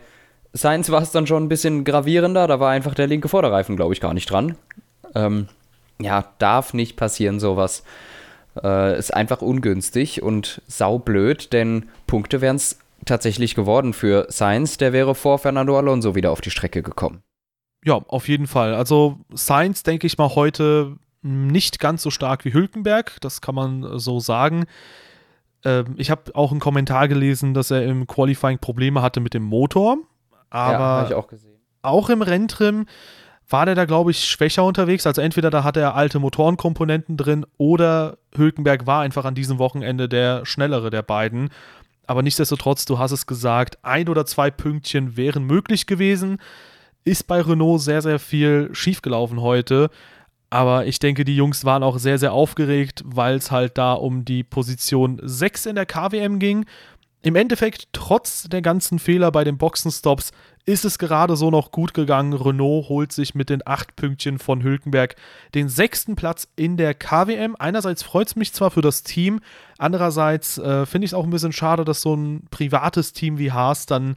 Sainz 0.52 0.90
war 0.90 1.00
es 1.00 1.12
dann 1.12 1.26
schon 1.26 1.44
ein 1.44 1.48
bisschen 1.48 1.82
gravierender, 1.82 2.46
da 2.46 2.60
war 2.60 2.70
einfach 2.70 2.94
der 2.94 3.06
linke 3.06 3.28
Vorderreifen, 3.28 3.74
glaube 3.74 3.94
ich, 3.94 4.02
gar 4.02 4.12
nicht 4.12 4.30
dran. 4.30 4.56
Ähm, 5.14 5.48
ja, 5.98 6.26
darf 6.38 6.74
nicht 6.74 6.96
passieren, 6.96 7.40
sowas. 7.40 7.84
Äh, 8.62 8.98
ist 8.98 9.14
einfach 9.14 9.40
ungünstig 9.40 10.22
und 10.22 10.60
saublöd, 10.66 11.54
denn 11.54 11.88
Punkte 12.06 12.42
wären 12.42 12.56
es 12.56 12.78
tatsächlich 13.06 13.54
geworden 13.54 13.94
für 13.94 14.26
Sainz, 14.28 14.76
der 14.76 14.92
wäre 14.92 15.14
vor 15.14 15.38
Fernando 15.38 15.78
Alonso 15.78 16.14
wieder 16.14 16.32
auf 16.32 16.42
die 16.42 16.50
Strecke 16.50 16.82
gekommen. 16.82 17.22
Ja, 17.82 17.94
auf 17.94 18.28
jeden 18.28 18.46
Fall. 18.46 18.74
Also 18.74 19.20
Sainz, 19.32 19.84
denke 19.84 20.06
ich 20.06 20.18
mal, 20.18 20.34
heute 20.34 20.96
nicht 21.22 21.80
ganz 21.80 22.02
so 22.02 22.10
stark 22.10 22.44
wie 22.44 22.52
Hülkenberg, 22.52 23.16
das 23.22 23.40
kann 23.40 23.54
man 23.54 23.98
so 23.98 24.20
sagen. 24.20 24.66
Ähm, 25.64 25.94
ich 25.96 26.10
habe 26.10 26.34
auch 26.34 26.50
einen 26.50 26.60
Kommentar 26.60 27.08
gelesen, 27.08 27.54
dass 27.54 27.70
er 27.70 27.84
im 27.84 28.06
Qualifying 28.06 28.58
Probleme 28.58 29.02
hatte 29.02 29.20
mit 29.20 29.34
dem 29.34 29.44
Motor. 29.44 29.98
Aber 30.50 31.10
ja, 31.10 31.16
auch, 31.16 31.28
auch, 31.82 32.10
im 32.10 32.22
Renntrim 32.22 32.86
war 33.48 33.66
der 33.66 33.74
da, 33.74 33.84
glaube 33.84 34.10
ich, 34.10 34.24
schwächer 34.24 34.64
unterwegs. 34.64 35.06
Also 35.06 35.20
entweder 35.20 35.50
da 35.50 35.64
hatte 35.64 35.80
er 35.80 35.94
alte 35.94 36.18
Motorenkomponenten 36.18 37.16
drin 37.16 37.44
oder 37.58 38.18
Hülkenberg 38.36 38.86
war 38.86 39.02
einfach 39.02 39.24
an 39.24 39.34
diesem 39.34 39.58
Wochenende 39.58 40.08
der 40.08 40.46
schnellere 40.46 40.90
der 40.90 41.02
beiden. 41.02 41.50
Aber 42.06 42.22
nichtsdestotrotz, 42.22 42.84
du 42.84 42.98
hast 42.98 43.12
es 43.12 43.26
gesagt, 43.26 43.78
ein 43.82 44.08
oder 44.08 44.26
zwei 44.26 44.50
Pünktchen 44.50 45.16
wären 45.16 45.44
möglich 45.44 45.86
gewesen. 45.86 46.38
Ist 47.04 47.26
bei 47.26 47.40
Renault 47.40 47.82
sehr, 47.82 48.02
sehr 48.02 48.18
viel 48.18 48.70
schiefgelaufen 48.72 49.40
heute. 49.40 49.90
Aber 50.54 50.86
ich 50.86 51.00
denke, 51.00 51.24
die 51.24 51.34
Jungs 51.34 51.64
waren 51.64 51.82
auch 51.82 51.98
sehr, 51.98 52.16
sehr 52.16 52.32
aufgeregt, 52.32 53.02
weil 53.04 53.34
es 53.34 53.50
halt 53.50 53.76
da 53.76 53.94
um 53.94 54.24
die 54.24 54.44
Position 54.44 55.20
6 55.20 55.66
in 55.66 55.74
der 55.74 55.84
KWM 55.84 56.38
ging. 56.38 56.64
Im 57.22 57.34
Endeffekt, 57.34 57.88
trotz 57.92 58.44
der 58.44 58.62
ganzen 58.62 59.00
Fehler 59.00 59.32
bei 59.32 59.42
den 59.42 59.58
Boxenstops, 59.58 60.30
ist 60.64 60.84
es 60.84 60.98
gerade 60.98 61.34
so 61.34 61.50
noch 61.50 61.72
gut 61.72 61.92
gegangen. 61.92 62.34
Renault 62.34 62.88
holt 62.88 63.10
sich 63.10 63.34
mit 63.34 63.50
den 63.50 63.66
acht 63.66 63.96
Pünktchen 63.96 64.38
von 64.38 64.62
Hülkenberg 64.62 65.16
den 65.56 65.68
sechsten 65.68 66.14
Platz 66.14 66.46
in 66.54 66.76
der 66.76 66.94
KWM. 66.94 67.56
Einerseits 67.58 68.04
freut 68.04 68.28
es 68.28 68.36
mich 68.36 68.52
zwar 68.52 68.70
für 68.70 68.80
das 68.80 69.02
Team, 69.02 69.40
andererseits 69.78 70.58
äh, 70.58 70.86
finde 70.86 71.06
ich 71.06 71.10
es 71.10 71.14
auch 71.14 71.24
ein 71.24 71.30
bisschen 71.30 71.52
schade, 71.52 71.84
dass 71.84 72.00
so 72.00 72.14
ein 72.14 72.46
privates 72.52 73.12
Team 73.12 73.38
wie 73.38 73.50
Haas 73.50 73.86
dann 73.86 74.14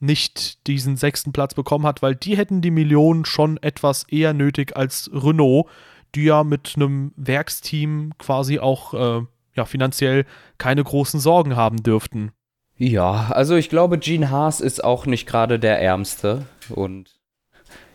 nicht 0.00 0.66
diesen 0.66 0.96
sechsten 0.96 1.32
Platz 1.32 1.54
bekommen 1.54 1.86
hat, 1.86 2.02
weil 2.02 2.14
die 2.14 2.36
hätten 2.36 2.60
die 2.60 2.70
Millionen 2.70 3.24
schon 3.24 3.56
etwas 3.62 4.04
eher 4.04 4.32
nötig 4.32 4.76
als 4.76 5.10
Renault, 5.12 5.66
die 6.14 6.24
ja 6.24 6.44
mit 6.44 6.74
einem 6.76 7.12
Werksteam 7.16 8.12
quasi 8.18 8.58
auch 8.58 8.94
äh, 8.94 9.26
ja, 9.54 9.64
finanziell 9.64 10.24
keine 10.56 10.84
großen 10.84 11.20
Sorgen 11.20 11.56
haben 11.56 11.82
dürften. 11.82 12.32
Ja, 12.76 13.28
also 13.30 13.56
ich 13.56 13.68
glaube, 13.68 13.98
Gene 13.98 14.30
Haas 14.30 14.60
ist 14.60 14.84
auch 14.84 15.06
nicht 15.06 15.26
gerade 15.26 15.58
der 15.58 15.80
Ärmste 15.80 16.46
und 16.68 17.18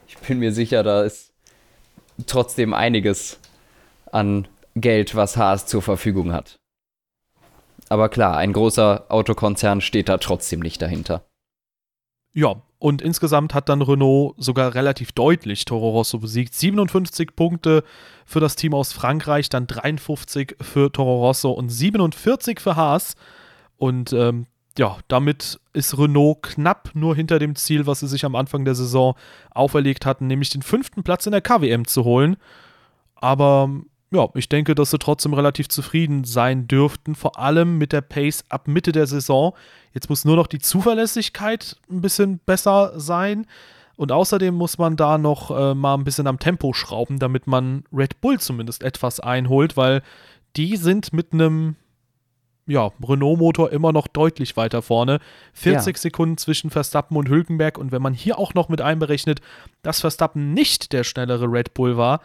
ich 0.08 0.18
bin 0.18 0.39
mir 0.39 0.52
sicher, 0.52 0.84
da 0.84 1.04
ist 1.04 1.32
trotzdem 2.28 2.74
einiges 2.74 3.39
an 4.12 4.48
Geld, 4.76 5.16
was 5.16 5.38
Haas 5.38 5.66
zur 5.66 5.82
Verfügung 5.82 6.34
hat. 6.34 6.60
Aber 7.89 8.10
klar, 8.10 8.38
ein 8.38 8.54
großer 8.54 9.06
Autokonzern 9.10 9.82
steht 9.82 10.10
da 10.10 10.18
trotzdem 10.18 10.60
nicht 10.60 10.82
dahinter. 10.82 11.26
Ja, 12.34 12.56
und 12.80 13.02
insgesamt 13.02 13.54
hat 13.54 13.69
dann 13.69 13.82
Renault 13.82 14.36
sogar 14.38 14.76
relativ 14.76 15.13
deutlich 15.13 15.65
Toro 15.65 15.91
Rosso 15.91 16.19
besiegt. 16.19 16.54
57 16.54 17.36
Punkte 17.36 17.84
für 18.26 18.39
das 18.39 18.56
Team 18.56 18.74
aus 18.74 18.91
Frankreich, 18.91 19.50
dann 19.50 19.67
53 19.67 20.58
für 20.60 20.91
Toro 20.91 21.26
Rosso 21.26 21.52
und 21.52 21.69
47 21.69 22.60
für 22.60 22.76
Haas. 22.76 23.15
Und 23.78 24.12
ähm, 24.13 24.48
ja, 24.78 24.98
damit 25.08 25.60
ist 25.74 25.98
Renault 25.98 26.41
knapp 26.41 26.89
nur 26.93 27.15
hinter 27.15 27.39
dem 27.39 27.56
Ziel, 27.56 27.86
was 27.86 28.00
sie 28.00 28.08
sich 28.08 28.26
am 28.26 28.36
Anfang 28.36 28.65
der 28.65 28.76
Saison 28.76 29.15
auferlegt 29.52 30.06
hatten, 30.06 30.28
nämlich 30.28 30.50
den 30.50 30.63
fünften 30.63 31.04
Platz 31.04 31.26
in 31.26 31.32
der 31.32 31.41
KWM 31.41 31.86
zu 31.86 32.04
holen. 32.04 32.38
Aber 33.15 33.69
ja, 34.13 34.30
ich 34.36 34.47
denke, 34.47 34.76
dass 34.76 34.91
sie 34.91 34.99
trotzdem 34.99 35.34
relativ 35.34 35.69
zufrieden 35.69 36.23
sein 36.23 36.67
dürften, 36.67 37.15
vor 37.15 37.39
allem 37.39 37.80
mit 37.80 37.91
der 37.91 38.02
Pace 38.02 38.43
ab 38.47 38.67
Mitte 38.67 38.91
der 38.91 39.08
Saison. 39.08 39.54
Jetzt 39.93 40.10
muss 40.10 40.23
nur 40.23 40.36
noch 40.36 40.47
die 40.47 40.60
Zuverlässigkeit 40.60 41.78
ein 41.89 42.02
bisschen 42.02 42.39
besser 42.45 42.99
sein. 42.99 43.47
Und 43.95 44.12
außerdem 44.12 44.54
muss 44.54 44.78
man 44.78 44.95
da 44.95 45.17
noch 45.17 45.52
äh, 45.52 45.73
mal 45.73 45.95
ein 45.95 46.04
bisschen 46.04 46.28
am 46.28 46.39
Tempo 46.39 46.73
schrauben, 46.73 47.19
damit 47.19 47.47
man 47.47 47.84
Red 47.91 48.21
Bull 48.21 48.39
zumindest 48.39 48.84
etwas 48.84 49.19
einholt, 49.19 49.78
weil 49.78 50.02
die 50.56 50.78
sind 50.78 51.13
mit 51.13 51.34
einem 51.34 51.76
ja, 52.65 52.91
Renault-Motor 53.08 53.71
immer 53.71 53.91
noch 53.91 54.08
deutlich 54.08 54.56
weiter 54.58 54.82
vorne. 54.82 55.19
40 55.54 55.95
ja. 55.95 56.02
Sekunden 56.02 56.38
zwischen 56.38 56.69
Verstappen 56.69 57.17
und 57.17 57.30
Hülkenberg. 57.30 57.78
Und 57.78 57.91
wenn 57.91 58.02
man 58.02 58.13
hier 58.13 58.38
auch 58.39 58.54
noch 58.54 58.69
mit 58.69 58.80
einberechnet, 58.80 59.41
dass 59.82 60.02
Verstappen 60.02 60.54
nicht 60.54 60.93
der 60.93 61.04
schnellere 61.04 61.45
Red 61.45 61.73
Bull 61.73 61.97
war, 61.97 62.21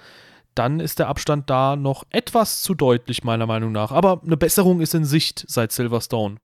dann 0.58 0.80
ist 0.80 0.98
der 0.98 1.08
Abstand 1.08 1.48
da 1.48 1.76
noch 1.76 2.04
etwas 2.10 2.62
zu 2.62 2.74
deutlich, 2.74 3.24
meiner 3.24 3.46
Meinung 3.46 3.72
nach. 3.72 3.92
Aber 3.92 4.20
eine 4.24 4.36
Besserung 4.36 4.80
ist 4.80 4.94
in 4.94 5.04
Sicht 5.04 5.44
seit 5.48 5.72
Silverstone. 5.72 6.36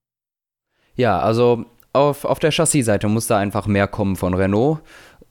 Ja, 0.94 1.18
also 1.18 1.64
auf, 1.92 2.24
auf 2.24 2.38
der 2.38 2.52
Chassisseite 2.52 3.08
muss 3.08 3.26
da 3.26 3.38
einfach 3.38 3.66
mehr 3.66 3.88
kommen 3.88 4.16
von 4.16 4.34
Renault. 4.34 4.80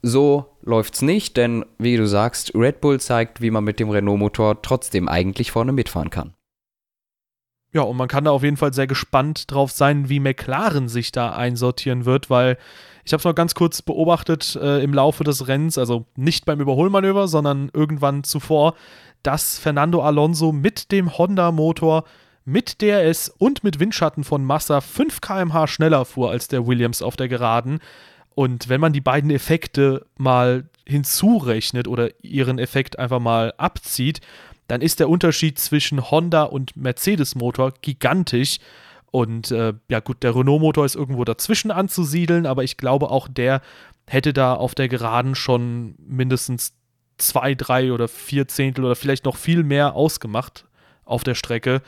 So 0.01 0.45
läuft's 0.61 1.01
nicht, 1.01 1.37
denn 1.37 1.65
wie 1.77 1.95
du 1.95 2.05
sagst, 2.05 2.53
Red 2.55 2.81
Bull 2.81 2.99
zeigt, 2.99 3.41
wie 3.41 3.51
man 3.51 3.63
mit 3.63 3.79
dem 3.79 3.89
Renault-Motor 3.89 4.61
trotzdem 4.61 5.07
eigentlich 5.07 5.51
vorne 5.51 5.71
mitfahren 5.71 6.09
kann. 6.09 6.33
Ja, 7.73 7.81
und 7.81 7.97
man 7.97 8.07
kann 8.07 8.25
da 8.25 8.31
auf 8.31 8.43
jeden 8.43 8.57
Fall 8.57 8.71
sehr 8.71 8.87
gespannt 8.87 9.51
drauf 9.51 9.71
sein, 9.71 10.07
wie 10.07 10.19
McLaren 10.19 10.87
sich 10.87 11.11
da 11.11 11.31
einsortieren 11.31 12.05
wird, 12.05 12.29
weil 12.29 12.57
ich 13.03 13.11
habe 13.11 13.19
es 13.19 13.25
mal 13.25 13.33
ganz 13.33 13.55
kurz 13.55 13.81
beobachtet 13.81 14.55
äh, 14.55 14.81
im 14.81 14.93
Laufe 14.93 15.23
des 15.23 15.47
Rennens, 15.47 15.77
also 15.77 16.05
nicht 16.15 16.45
beim 16.45 16.61
Überholmanöver, 16.61 17.27
sondern 17.27 17.69
irgendwann 17.73 18.23
zuvor, 18.23 18.75
dass 19.23 19.57
Fernando 19.57 20.01
Alonso 20.01 20.51
mit 20.51 20.91
dem 20.91 21.17
Honda-Motor 21.17 22.03
mit 22.45 22.81
DRS 22.81 23.29
und 23.29 23.63
mit 23.63 23.79
Windschatten 23.79 24.23
von 24.23 24.43
Massa 24.43 24.81
5 24.81 25.21
km/h 25.21 25.67
schneller 25.67 26.05
fuhr 26.05 26.29
als 26.29 26.47
der 26.47 26.67
Williams 26.67 27.01
auf 27.01 27.15
der 27.15 27.29
Geraden. 27.29 27.79
Und 28.35 28.69
wenn 28.69 28.81
man 28.81 28.93
die 28.93 29.01
beiden 29.01 29.31
Effekte 29.31 30.05
mal 30.17 30.65
hinzurechnet 30.85 31.87
oder 31.87 32.09
ihren 32.21 32.59
Effekt 32.59 32.99
einfach 32.99 33.19
mal 33.19 33.53
abzieht, 33.57 34.19
dann 34.67 34.81
ist 34.81 34.99
der 34.99 35.09
Unterschied 35.09 35.59
zwischen 35.59 36.09
Honda 36.09 36.43
und 36.43 36.75
Mercedes-Motor 36.75 37.73
gigantisch. 37.81 38.59
Und 39.11 39.51
äh, 39.51 39.73
ja 39.89 39.99
gut, 39.99 40.23
der 40.23 40.35
Renault-Motor 40.35 40.85
ist 40.85 40.95
irgendwo 40.95 41.23
dazwischen 41.23 41.71
anzusiedeln, 41.71 42.45
aber 42.45 42.63
ich 42.63 42.77
glaube 42.77 43.11
auch 43.11 43.27
der 43.27 43.61
hätte 44.07 44.33
da 44.33 44.53
auf 44.53 44.75
der 44.75 44.89
Geraden 44.89 45.35
schon 45.35 45.95
mindestens 45.97 46.73
zwei, 47.17 47.55
drei 47.55 47.93
oder 47.93 48.07
vier 48.07 48.47
Zehntel 48.47 48.85
oder 48.85 48.95
vielleicht 48.95 49.25
noch 49.25 49.37
viel 49.37 49.63
mehr 49.63 49.95
ausgemacht 49.95 50.65
auf 51.05 51.23
der 51.23 51.35
Strecke. 51.35 51.81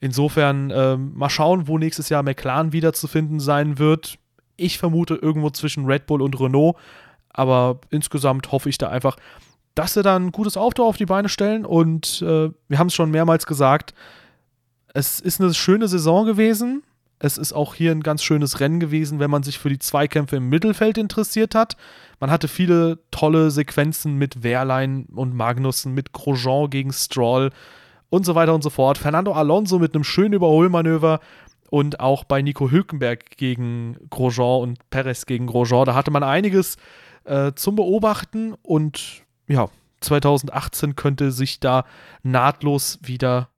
Insofern 0.00 0.70
äh, 0.70 0.96
mal 0.96 1.28
schauen, 1.28 1.68
wo 1.68 1.78
nächstes 1.78 2.08
Jahr 2.08 2.22
McLaren 2.22 2.72
wieder 2.72 2.92
zu 2.92 3.06
finden 3.06 3.40
sein 3.40 3.78
wird. 3.78 4.18
Ich 4.56 4.78
vermute 4.78 5.14
irgendwo 5.14 5.50
zwischen 5.50 5.86
Red 5.86 6.06
Bull 6.06 6.22
und 6.22 6.40
Renault, 6.40 6.76
aber 7.30 7.80
insgesamt 7.90 8.50
hoffe 8.52 8.68
ich 8.68 8.78
da 8.78 8.88
einfach, 8.88 9.16
dass 9.74 9.94
sie 9.94 10.02
da 10.02 10.16
ein 10.16 10.32
gutes 10.32 10.56
Auto 10.56 10.84
auf 10.84 10.96
die 10.96 11.06
Beine 11.06 11.28
stellen 11.28 11.64
und 11.64 12.22
äh, 12.22 12.50
wir 12.68 12.78
haben 12.78 12.88
es 12.88 12.94
schon 12.94 13.10
mehrmals 13.10 13.46
gesagt, 13.46 13.94
es 14.92 15.20
ist 15.20 15.40
eine 15.40 15.54
schöne 15.54 15.88
Saison 15.88 16.26
gewesen. 16.26 16.82
Es 17.22 17.36
ist 17.36 17.52
auch 17.52 17.74
hier 17.74 17.92
ein 17.92 18.02
ganz 18.02 18.22
schönes 18.22 18.60
Rennen 18.60 18.80
gewesen, 18.80 19.20
wenn 19.20 19.30
man 19.30 19.42
sich 19.42 19.58
für 19.58 19.68
die 19.68 19.78
Zweikämpfe 19.78 20.36
im 20.36 20.48
Mittelfeld 20.48 20.96
interessiert 20.96 21.54
hat. 21.54 21.76
Man 22.18 22.30
hatte 22.30 22.48
viele 22.48 22.98
tolle 23.10 23.50
Sequenzen 23.50 24.16
mit 24.16 24.42
Wehrlein 24.42 25.06
und 25.14 25.34
Magnussen, 25.34 25.92
mit 25.92 26.12
Grosjean 26.12 26.70
gegen 26.70 26.92
Stroll 26.92 27.50
und 28.08 28.24
so 28.24 28.34
weiter 28.34 28.54
und 28.54 28.62
so 28.62 28.70
fort. 28.70 28.96
Fernando 28.96 29.32
Alonso 29.32 29.78
mit 29.78 29.94
einem 29.94 30.02
schönen 30.04 30.32
Überholmanöver 30.32 31.20
und 31.68 32.00
auch 32.00 32.24
bei 32.24 32.40
Nico 32.40 32.70
Hülkenberg 32.70 33.36
gegen 33.36 33.96
Grosjean 34.08 34.62
und 34.62 34.90
Perez 34.90 35.26
gegen 35.26 35.46
Grosjean. 35.46 35.84
Da 35.84 35.94
hatte 35.94 36.10
man 36.10 36.22
einiges 36.22 36.78
äh, 37.24 37.52
zum 37.54 37.76
Beobachten 37.76 38.54
und 38.62 39.24
ja, 39.50 39.68
2018 40.00 40.96
könnte 40.96 41.32
sich 41.32 41.60
da 41.60 41.84
nahtlos 42.22 42.98
wieder 43.02 43.50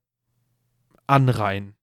anreihen. 1.06 1.74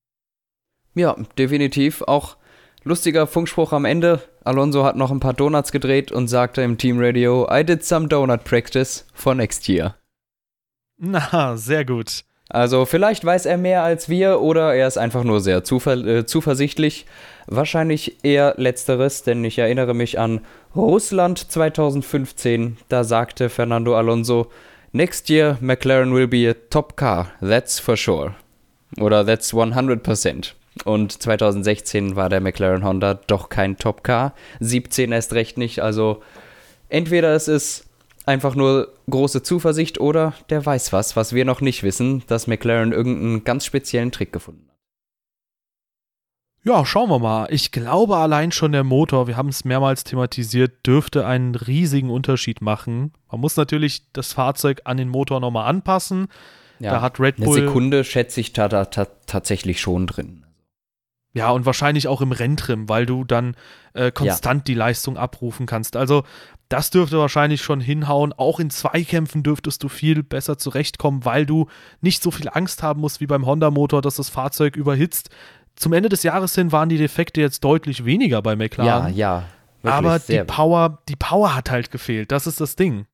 Ja, 0.96 1.16
definitiv. 1.38 2.02
Auch 2.02 2.38
lustiger 2.84 3.28
Funkspruch 3.28 3.72
am 3.72 3.86
Ende. 3.86 4.28
Alonso 4.44 4.84
hat 4.84 4.96
noch 4.96 5.12
ein 5.12 5.20
paar 5.20 5.34
Donuts 5.34 5.72
gedreht 5.72 6.12
und 6.12 6.28
sagte 6.28 6.62
im 6.62 6.78
Teamradio, 6.78 7.48
I 7.52 7.64
did 7.64 7.86
some 7.86 8.08
donut 8.08 8.44
practice 8.44 9.06
for 9.14 9.36
next 9.36 9.70
year. 9.70 9.96
Na, 10.98 11.56
sehr 11.56 11.86
gut. 11.86 12.26
Also 12.50 12.86
vielleicht 12.86 13.24
weiß 13.24 13.46
er 13.46 13.58
mehr 13.58 13.84
als 13.84 14.10
wir 14.10 14.42
oder 14.42 14.74
er 14.74 14.88
ist 14.88 14.98
einfach 14.98 15.24
nur 15.24 15.40
sehr 15.40 15.64
zuver 15.64 15.94
äh, 15.94 16.26
zuversichtlich. 16.26 17.06
Wahrscheinlich 17.46 18.24
eher 18.24 18.56
letzteres, 18.58 19.24
denn 19.24 19.44
ich 19.44 19.60
erinnere 19.60 19.94
mich 19.94 20.20
an 20.20 20.42
Russland 20.76 21.52
2015. 21.52 22.78
Da 22.90 23.04
sagte 23.04 23.50
Fernando 23.50 23.96
Alonso, 23.96 24.48
Next 24.92 25.30
year 25.30 25.58
McLaren 25.62 26.14
will 26.14 26.28
be 26.28 26.50
a 26.50 26.56
top 26.72 26.98
car, 26.98 27.32
that's 27.40 27.80
for 27.80 27.96
sure. 27.96 28.34
Oder 28.98 29.24
that's 29.24 29.54
100%. 29.54 30.54
Und 30.86 31.22
2016 31.22 32.16
war 32.16 32.30
der 32.30 32.42
McLaren 32.42 32.84
Honda 32.84 33.14
doch 33.14 33.50
kein 33.50 33.78
Top 33.78 34.04
Car. 34.04 34.34
17 34.60 35.12
erst 35.12 35.34
recht 35.34 35.58
nicht. 35.58 35.82
Also 35.82 36.22
entweder 36.90 37.34
es 37.36 37.48
ist 37.48 37.86
einfach 38.30 38.56
nur 38.56 38.94
große 39.10 39.44
Zuversicht 39.44 40.00
oder 40.00 40.34
der 40.50 40.66
weiß 40.66 40.94
was, 40.94 41.16
was 41.16 41.34
wir 41.34 41.44
noch 41.44 41.60
nicht 41.60 41.84
wissen, 41.84 42.24
dass 42.28 42.48
McLaren 42.48 42.94
irgendeinen 42.94 43.44
ganz 43.44 43.66
speziellen 43.66 44.12
Trick 44.12 44.32
gefunden 44.32 44.68
hat. 44.70 44.70
Ja, 46.64 46.86
schauen 46.86 47.10
wir 47.10 47.20
mal. 47.20 47.48
Ich 47.52 47.72
glaube 47.72 48.18
allein 48.18 48.52
schon 48.52 48.74
der 48.74 48.84
Motor, 48.84 49.28
wir 49.28 49.38
haben 49.38 49.50
es 49.50 49.66
mehrmals 49.66 50.04
thematisiert, 50.04 50.86
dürfte 50.86 51.26
einen 51.26 51.56
riesigen 51.56 52.10
Unterschied 52.10 52.62
machen. 52.62 53.14
Man 53.32 53.42
muss 53.42 53.56
natürlich 53.58 54.04
das 54.14 54.34
Fahrzeug 54.34 54.82
an 54.84 54.98
den 54.98 55.10
Motor 55.10 55.40
nochmal 55.40 55.68
anpassen. 55.68 56.28
Ja, 56.80 56.92
da 56.92 57.02
hat 57.02 57.20
Red 57.20 57.38
Bull. 57.38 57.58
Eine 57.58 57.68
Sekunde 57.68 58.04
schätze 58.04 58.40
ich 58.42 58.54
da, 58.54 58.68
da, 58.68 58.86
da 58.86 59.08
tatsächlich 59.26 59.82
schon 59.82 60.06
drin. 60.06 60.46
Ja, 61.34 61.52
und 61.52 61.66
wahrscheinlich 61.66 62.08
auch 62.08 62.22
im 62.22 62.32
Renntrim, 62.32 62.90
weil 62.90 63.06
du 63.06 63.24
dann 63.24 63.56
äh, 63.94 64.12
konstant 64.12 64.62
ja. 64.62 64.74
die 64.74 64.74
Leistung 64.74 65.18
abrufen 65.18 65.66
kannst. 65.66 65.96
Also, 65.96 66.24
das 66.70 66.92
dürfte 66.92 67.18
wahrscheinlich 67.18 67.64
schon 67.64 67.82
hinhauen. 67.82 68.32
Auch 68.32 68.60
in 68.60 68.70
Zweikämpfen 68.70 69.42
dürftest 69.42 69.84
du 69.84 69.90
viel 69.90 70.22
besser 70.24 70.58
zurechtkommen, 70.58 71.26
weil 71.26 71.46
du 71.46 71.68
nicht 72.02 72.22
so 72.22 72.30
viel 72.30 72.48
Angst 72.52 72.84
haben 72.84 73.02
musst 73.02 73.20
wie 73.20 73.28
beim 73.28 73.46
Honda-Motor, 73.46 74.02
dass 74.02 74.16
das 74.16 74.30
Fahrzeug 74.30 74.76
überhitzt. 74.76 75.30
Zum 75.76 75.94
Ende 75.94 76.10
des 76.10 76.24
Jahres 76.24 76.54
hin 76.54 76.72
waren 76.72 76.90
die 76.90 76.98
Defekte 76.98 77.42
jetzt 77.42 77.64
deutlich 77.64 78.06
weniger 78.06 78.42
bei 78.42 78.56
McLaren. 78.56 79.16
Ja, 79.16 79.44
ja. 79.82 79.92
Aber 79.92 80.20
die 80.20 80.44
Power, 80.44 81.00
die 81.10 81.16
Power 81.16 81.56
hat 81.56 81.72
halt 81.72 81.90
gefehlt. 81.90 82.32
Das 82.32 82.46
ist 82.46 82.62
das 82.62 82.76
Ding. 82.76 83.06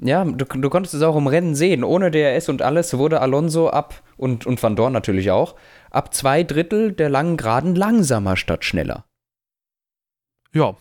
Ja, 0.00 0.24
du, 0.24 0.44
du, 0.44 0.70
konntest 0.70 0.94
es 0.94 1.02
auch 1.02 1.16
im 1.16 1.26
Rennen 1.26 1.54
sehen. 1.54 1.84
Ohne 1.84 2.10
DRS 2.10 2.48
und 2.48 2.62
alles 2.62 2.96
wurde 2.96 3.20
Alonso 3.20 3.68
ab, 3.68 4.02
und, 4.16 4.46
und 4.46 4.62
Van 4.62 4.76
Dorn 4.76 4.92
natürlich 4.92 5.30
auch, 5.30 5.54
ab 5.90 6.14
zwei 6.14 6.44
Drittel 6.44 6.92
der 6.92 7.10
langen 7.10 7.36
Geraden 7.36 7.74
langsamer 7.74 8.36
statt 8.36 8.64
schneller. 8.64 9.04
Ja, 10.52 10.76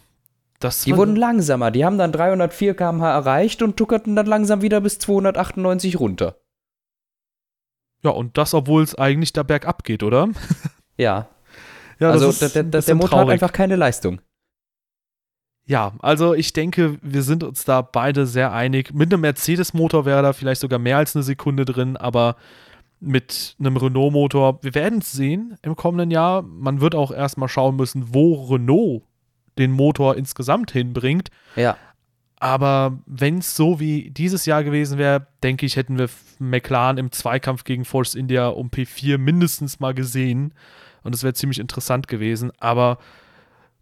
das 0.60 0.84
Die 0.84 0.96
wurden 0.98 1.16
langsamer. 1.16 1.72
Die 1.72 1.86
haben 1.86 1.98
dann 1.98 2.12
304 2.12 2.76
km/h 2.76 3.12
erreicht 3.12 3.62
und 3.62 3.78
tuckerten 3.78 4.16
dann 4.16 4.26
langsam 4.26 4.62
wieder 4.62 4.82
bis 4.82 4.98
298 5.00 6.00
runter. 6.00 6.38
Ja, 8.04 8.12
und 8.12 8.38
das, 8.38 8.54
obwohl 8.54 8.84
es 8.84 8.96
eigentlich 8.96 9.34
da 9.34 9.44
bergab 9.44 9.84
geht, 9.84 10.04
oder? 10.04 10.30
ja. 10.98 11.28
ja 12.00 12.10
also 12.10 12.32
der, 12.32 12.64
der, 12.64 12.82
der 12.82 12.96
Motor 12.96 13.20
hat 13.22 13.30
einfach 13.30 13.54
keine 13.54 13.76
Leistung. 13.76 14.22
Ja, 15.66 15.94
also 16.00 16.34
ich 16.34 16.54
denke, 16.54 16.98
wir 17.02 17.24
sind 17.24 17.44
uns 17.44 17.66
da 17.66 17.82
beide 17.82 18.26
sehr 18.26 18.54
einig. 18.54 18.94
Mit 18.94 19.12
einem 19.12 19.22
Mercedes-Motor 19.22 20.06
wäre 20.06 20.22
da 20.22 20.34
vielleicht 20.34 20.62
sogar 20.62 20.80
mehr 20.80 20.98
als 20.98 21.16
eine 21.16 21.24
Sekunde 21.24 21.66
drin, 21.66 21.98
aber 21.98 22.38
mit 23.00 23.56
einem 23.60 23.76
Renault-Motor, 23.76 24.64
wir 24.64 24.74
werden 24.74 25.00
es 25.00 25.12
sehen 25.12 25.58
im 25.62 25.76
kommenden 25.76 26.10
Jahr. 26.10 26.42
Man 26.42 26.80
wird 26.80 26.96
auch 26.96 27.12
erstmal 27.12 27.50
schauen 27.50 27.76
müssen, 27.76 28.14
wo 28.14 28.46
Renault 28.46 29.04
den 29.58 29.72
Motor 29.72 30.16
insgesamt 30.16 30.72
hinbringt. 30.72 31.30
Ja. 31.56 31.78
Aber 32.40 33.00
wenn 33.08 33.40
es 33.40 33.56
so 33.56 33.80
wie 33.80 34.12
dieses 34.12 34.46
Jahr 34.46 34.64
gewesen 34.64 35.00
wäre, 35.00 35.26
denke 35.42 35.66
ich, 35.66 35.76
hätten 35.76 35.98
wir 35.98 36.08
McLaren 36.40 36.98
im 36.98 37.12
Zweikampf 37.12 37.64
gegen 37.64 37.84
Force 37.84 38.14
India 38.14 38.48
um 38.48 38.70
P4 38.70 39.18
mindestens 39.18 39.80
mal 39.80 39.94
gesehen. 39.94 40.54
Und 41.04 41.16
es 41.16 41.24
wäre 41.24 41.34
ziemlich 41.34 41.60
interessant 41.60 42.08
gewesen. 42.08 42.52
Aber 42.60 43.00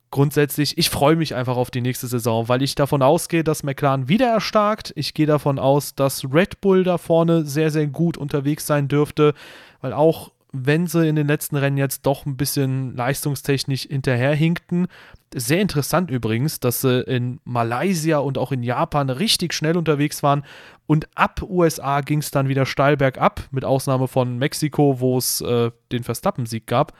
grundsätzlich, 0.09 0.77
ich 0.77 0.89
freue 0.89 1.17
mich 1.17 1.35
einfach 1.35 1.57
auf 1.57 1.69
die 1.69 1.81
nächste 1.81 2.07
Saison, 2.07 2.47
weil 2.47 2.61
ich 2.61 2.75
davon 2.75 3.01
ausgehe, 3.01 3.43
dass 3.43 3.63
McLaren 3.63 4.07
wieder 4.07 4.27
erstarkt. 4.27 4.93
Ich 4.95 5.13
gehe 5.13 5.25
davon 5.25 5.59
aus, 5.59 5.93
dass 5.93 6.23
Red 6.23 6.61
Bull 6.61 6.85
da 6.85 6.97
vorne 6.97 7.45
sehr, 7.45 7.71
sehr 7.71 7.88
gut 7.88 8.15
unterwegs 8.15 8.65
sein 8.65 8.88
dürfte, 8.88 9.33
weil 9.81 9.91
auch 9.91 10.31
wenn 10.63 10.87
sie 10.87 11.07
in 11.07 11.15
den 11.15 11.27
letzten 11.27 11.55
Rennen 11.55 11.77
jetzt 11.77 12.05
doch 12.05 12.25
ein 12.25 12.37
bisschen 12.37 12.95
leistungstechnisch 12.95 13.83
hinterherhinkten. 13.83 14.87
Sehr 15.33 15.59
interessant 15.59 16.09
übrigens, 16.11 16.59
dass 16.59 16.81
sie 16.81 17.01
in 17.01 17.39
Malaysia 17.43 18.19
und 18.19 18.37
auch 18.37 18.51
in 18.51 18.63
Japan 18.63 19.09
richtig 19.09 19.53
schnell 19.53 19.75
unterwegs 19.75 20.23
waren 20.23 20.43
und 20.87 21.07
ab 21.15 21.41
USA 21.41 22.01
ging 22.01 22.19
es 22.19 22.31
dann 22.31 22.47
wieder 22.47 22.65
steil 22.65 22.95
bergab, 22.97 23.43
mit 23.51 23.65
Ausnahme 23.65 24.07
von 24.07 24.37
Mexiko, 24.37 24.99
wo 24.99 25.17
es 25.17 25.41
äh, 25.41 25.71
den 25.91 26.03
Verstappen-Sieg 26.03 26.67
gab. 26.67 26.93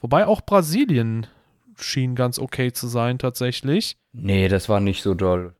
Wobei 0.00 0.26
auch 0.26 0.42
Brasilien 0.42 1.26
schien 1.76 2.14
ganz 2.14 2.38
okay 2.38 2.72
zu 2.72 2.88
sein 2.88 3.18
tatsächlich. 3.18 3.96
Nee, 4.12 4.48
das 4.48 4.68
war 4.68 4.80
nicht 4.80 5.02
so 5.02 5.14
doll. 5.14 5.54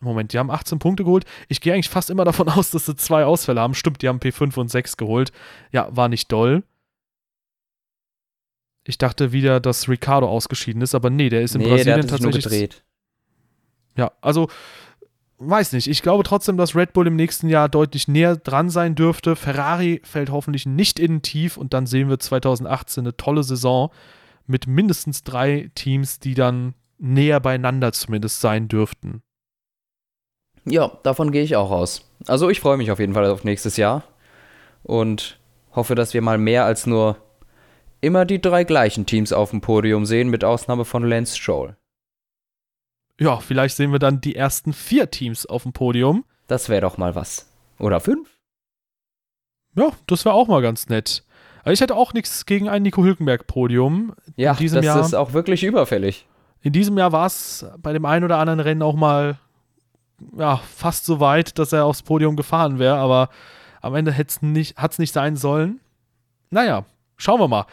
Moment, 0.00 0.32
die 0.32 0.38
haben 0.38 0.50
18 0.50 0.78
Punkte 0.78 1.04
geholt. 1.04 1.24
Ich 1.48 1.60
gehe 1.60 1.74
eigentlich 1.74 1.88
fast 1.88 2.10
immer 2.10 2.24
davon 2.24 2.48
aus, 2.48 2.70
dass 2.70 2.86
sie 2.86 2.96
zwei 2.96 3.24
Ausfälle 3.24 3.60
haben. 3.60 3.74
Stimmt, 3.74 4.02
die 4.02 4.08
haben 4.08 4.20
P5 4.20 4.58
und 4.58 4.68
6 4.68 4.96
geholt. 4.96 5.32
Ja, 5.72 5.88
war 5.90 6.08
nicht 6.08 6.30
doll. 6.30 6.62
Ich 8.84 8.96
dachte 8.96 9.32
wieder, 9.32 9.60
dass 9.60 9.88
Ricardo 9.88 10.28
ausgeschieden 10.28 10.80
ist, 10.80 10.94
aber 10.94 11.10
nee, 11.10 11.28
der 11.28 11.42
ist 11.42 11.54
in 11.54 11.60
nee, 11.60 11.68
Brasilien 11.68 11.96
der 11.96 12.04
hat 12.04 12.10
tatsächlich. 12.10 12.44
Nur 12.44 12.50
gedreht. 12.50 12.84
Ja, 13.96 14.12
also 14.22 14.48
weiß 15.38 15.72
nicht. 15.72 15.88
Ich 15.88 16.02
glaube 16.02 16.24
trotzdem, 16.24 16.56
dass 16.56 16.74
Red 16.74 16.92
Bull 16.92 17.06
im 17.06 17.16
nächsten 17.16 17.48
Jahr 17.48 17.68
deutlich 17.68 18.08
näher 18.08 18.36
dran 18.36 18.70
sein 18.70 18.94
dürfte. 18.94 19.36
Ferrari 19.36 20.00
fällt 20.04 20.30
hoffentlich 20.30 20.64
nicht 20.64 20.98
in 20.98 21.22
tief 21.22 21.56
und 21.56 21.74
dann 21.74 21.86
sehen 21.86 22.08
wir 22.08 22.18
2018 22.18 23.02
eine 23.02 23.16
tolle 23.16 23.42
Saison 23.42 23.90
mit 24.46 24.66
mindestens 24.66 25.22
drei 25.22 25.70
Teams, 25.74 26.18
die 26.18 26.34
dann 26.34 26.74
näher 26.98 27.40
beieinander 27.40 27.92
zumindest 27.92 28.40
sein 28.40 28.68
dürften. 28.68 29.22
Ja, 30.64 30.92
davon 31.02 31.30
gehe 31.30 31.42
ich 31.42 31.56
auch 31.56 31.70
aus. 31.70 32.10
Also 32.26 32.50
ich 32.50 32.60
freue 32.60 32.76
mich 32.76 32.90
auf 32.90 32.98
jeden 32.98 33.14
Fall 33.14 33.26
auf 33.30 33.44
nächstes 33.44 33.76
Jahr 33.76 34.04
und 34.82 35.38
hoffe, 35.72 35.94
dass 35.94 36.14
wir 36.14 36.22
mal 36.22 36.38
mehr 36.38 36.64
als 36.64 36.86
nur 36.86 37.16
immer 38.00 38.24
die 38.24 38.40
drei 38.40 38.64
gleichen 38.64 39.06
Teams 39.06 39.32
auf 39.32 39.50
dem 39.50 39.60
Podium 39.60 40.06
sehen, 40.06 40.28
mit 40.28 40.44
Ausnahme 40.44 40.84
von 40.84 41.04
Lance 41.04 41.36
Stroll. 41.36 41.76
Ja, 43.20 43.38
vielleicht 43.38 43.76
sehen 43.76 43.92
wir 43.92 43.98
dann 43.98 44.20
die 44.20 44.36
ersten 44.36 44.72
vier 44.72 45.10
Teams 45.10 45.46
auf 45.46 45.64
dem 45.64 45.72
Podium. 45.72 46.24
Das 46.46 46.68
wäre 46.68 46.82
doch 46.82 46.98
mal 46.98 47.14
was. 47.14 47.50
Oder 47.78 48.00
fünf? 48.00 48.28
Ja, 49.74 49.90
das 50.06 50.24
wäre 50.24 50.34
auch 50.34 50.48
mal 50.48 50.62
ganz 50.62 50.88
nett. 50.88 51.24
Also 51.64 51.72
ich 51.72 51.80
hätte 51.80 51.96
auch 51.96 52.12
nichts 52.14 52.46
gegen 52.46 52.68
ein 52.68 52.82
Nico 52.82 53.02
Hülkenberg-Podium. 53.02 54.14
Ja, 54.36 54.54
das 54.54 54.84
Jahr, 54.84 55.00
ist 55.00 55.14
auch 55.14 55.32
wirklich 55.32 55.64
überfällig. 55.64 56.26
In 56.62 56.72
diesem 56.72 56.96
Jahr 56.96 57.12
war 57.12 57.26
es 57.26 57.66
bei 57.78 57.92
dem 57.92 58.04
einen 58.04 58.24
oder 58.24 58.38
anderen 58.38 58.60
Rennen 58.60 58.82
auch 58.82 58.94
mal 58.94 59.38
ja, 60.36 60.56
fast 60.56 61.04
so 61.04 61.20
weit, 61.20 61.58
dass 61.58 61.72
er 61.72 61.84
aufs 61.84 62.02
Podium 62.02 62.36
gefahren 62.36 62.78
wäre, 62.78 62.96
aber 62.96 63.28
am 63.80 63.94
Ende 63.94 64.16
hat 64.16 64.30
es 64.30 64.42
nicht, 64.42 64.76
nicht 64.98 65.12
sein 65.12 65.36
sollen. 65.36 65.80
Naja, 66.50 66.84
schauen 67.16 67.40
wir 67.40 67.48
mal. 67.48 67.66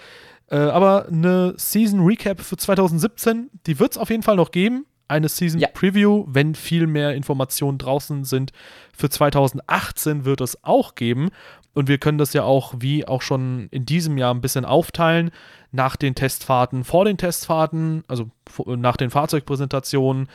Äh, 0.49 0.58
aber 0.58 1.08
eine 1.08 1.53
Season 1.58 2.05
Recap 2.05 2.41
für 2.41 2.58
2017, 2.58 3.49
die 3.65 3.79
wird 3.79 3.93
es 3.93 3.97
auf 3.97 4.10
jeden 4.10 4.23
Fall 4.23 4.36
noch 4.36 4.51
geben. 4.51 4.86
Eine 5.08 5.29
Season 5.29 5.60
ja. 5.60 5.67
Preview, 5.67 6.25
wenn 6.27 6.55
viel 6.55 6.88
mehr 6.88 7.13
Informationen 7.15 7.77
draußen 7.77 8.23
sind. 8.23 8.51
Für 8.95 9.10
2018 9.10 10.25
wird 10.25 10.41
es 10.41 10.63
auch 10.63 10.95
geben. 10.95 11.29
Und 11.73 11.89
wir 11.89 11.97
können 11.97 12.17
das 12.17 12.34
ja 12.34 12.43
auch, 12.43 12.75
wie 12.77 13.08
auch 13.08 13.21
schon 13.21 13.67
in 13.69 13.86
diesem 13.86 14.17
Jahr, 14.17 14.34
ein 14.34 14.41
bisschen 14.41 14.65
aufteilen. 14.65 15.31
Nach 15.71 15.95
den 15.95 16.15
Testfahrten, 16.15 16.84
vor 16.84 17.05
den 17.05 17.17
Testfahrten, 17.17 18.03
also 18.08 18.29
nach 18.65 18.97
den 18.97 19.10
Fahrzeugpräsentationen 19.10 20.29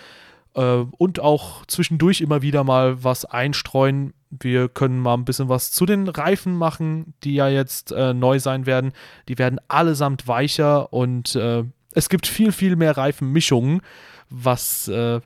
äh, 0.55 0.85
und 0.97 1.21
auch 1.21 1.65
zwischendurch 1.67 2.21
immer 2.21 2.43
wieder 2.43 2.65
mal 2.65 3.03
was 3.03 3.25
einstreuen, 3.25 4.15
wir 4.31 4.69
können 4.69 5.01
mal 5.01 5.15
ein 5.15 5.25
bisschen 5.25 5.49
was 5.49 5.73
zu 5.73 5.87
den 5.87 6.09
Reifen 6.09 6.55
machen, 6.57 7.15
die 7.25 7.35
ja 7.35 7.49
jetzt 7.49 7.93
äh, 7.93 8.15
neu 8.15 8.39
sein 8.39 8.65
werden. 8.65 8.93
Die 9.29 9.39
werden 9.39 9.61
allesamt 9.69 10.29
weicher 10.29 10.93
und 10.93 11.35
äh, 11.35 11.65
es 11.93 12.09
gibt 12.09 12.27
viel, 12.27 12.53
viel 12.53 12.77
mehr 12.77 12.97
Reifenmischungen, 12.97 13.81
was 14.29 14.87
äh, 14.89 15.21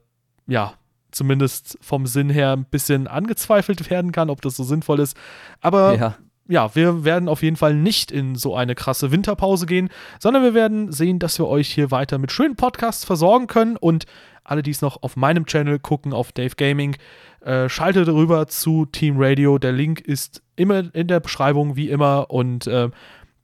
ja 0.46 0.74
zumindest 1.10 1.78
vom 1.80 2.06
Sinn 2.06 2.28
her 2.28 2.52
ein 2.52 2.64
bisschen 2.64 3.06
angezweifelt 3.06 3.90
werden 3.90 4.12
kann, 4.12 4.30
ob 4.30 4.42
das 4.42 4.56
so 4.56 4.64
sinnvoll 4.64 5.00
ist. 5.00 5.16
Aber 5.60 5.96
ja. 5.96 6.16
Ja, 6.48 6.74
wir 6.74 7.04
werden 7.04 7.28
auf 7.28 7.42
jeden 7.42 7.56
Fall 7.56 7.74
nicht 7.74 8.10
in 8.10 8.36
so 8.36 8.54
eine 8.54 8.74
krasse 8.74 9.10
Winterpause 9.10 9.66
gehen, 9.66 9.88
sondern 10.18 10.42
wir 10.42 10.54
werden 10.54 10.92
sehen, 10.92 11.18
dass 11.18 11.38
wir 11.38 11.46
euch 11.46 11.72
hier 11.72 11.90
weiter 11.90 12.18
mit 12.18 12.32
schönen 12.32 12.56
Podcasts 12.56 13.04
versorgen 13.04 13.46
können 13.46 13.76
und 13.76 14.04
alle, 14.44 14.62
die 14.62 14.70
es 14.70 14.82
noch 14.82 15.02
auf 15.02 15.16
meinem 15.16 15.46
Channel 15.46 15.78
gucken, 15.78 16.12
auf 16.12 16.32
Dave 16.32 16.54
Gaming, 16.56 16.96
äh, 17.40 17.68
schaltet 17.68 18.08
rüber 18.08 18.46
zu 18.46 18.86
Team 18.86 19.16
Radio. 19.18 19.58
Der 19.58 19.72
Link 19.72 20.00
ist 20.00 20.42
immer 20.56 20.94
in 20.94 21.08
der 21.08 21.20
Beschreibung, 21.20 21.76
wie 21.76 21.88
immer. 21.88 22.30
Und 22.30 22.66
äh, 22.66 22.90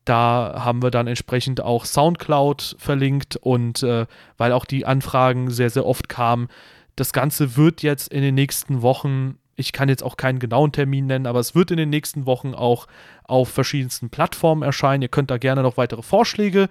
da 0.05 0.63
haben 0.65 0.83
wir 0.83 0.91
dann 0.91 1.07
entsprechend 1.07 1.63
auch 1.63 1.87
Soundcloud 1.87 2.77
verlinkt. 2.79 3.37
Und 3.37 3.83
äh, 3.83 4.07
weil 4.37 4.53
auch 4.53 4.67
die 4.67 4.85
Anfragen 4.85 5.51
sehr, 5.51 5.71
sehr 5.71 5.87
oft 5.87 6.09
kamen, 6.09 6.49
das 6.97 7.13
Ganze 7.15 7.57
wird 7.57 7.83
jetzt 7.83 8.13
in 8.13 8.21
den 8.21 8.35
nächsten 8.35 8.83
Wochen 8.83 9.39
ich 9.61 9.73
kann 9.73 9.89
jetzt 9.89 10.03
auch 10.03 10.17
keinen 10.17 10.39
genauen 10.39 10.73
Termin 10.73 11.07
nennen, 11.07 11.27
aber 11.27 11.39
es 11.39 11.55
wird 11.55 11.71
in 11.71 11.77
den 11.77 11.91
nächsten 11.91 12.27
Wochen 12.27 12.55
auch 12.55 12.87
auf 13.25 13.49
verschiedensten 13.49 14.11
Plattformen 14.11 14.63
erscheinen. 14.63 15.03
Ihr 15.03 15.09
könnt 15.09 15.31
da 15.31 15.39
gerne 15.39 15.63
noch 15.63 15.77
weitere 15.77 16.03
Vorschläge 16.03 16.69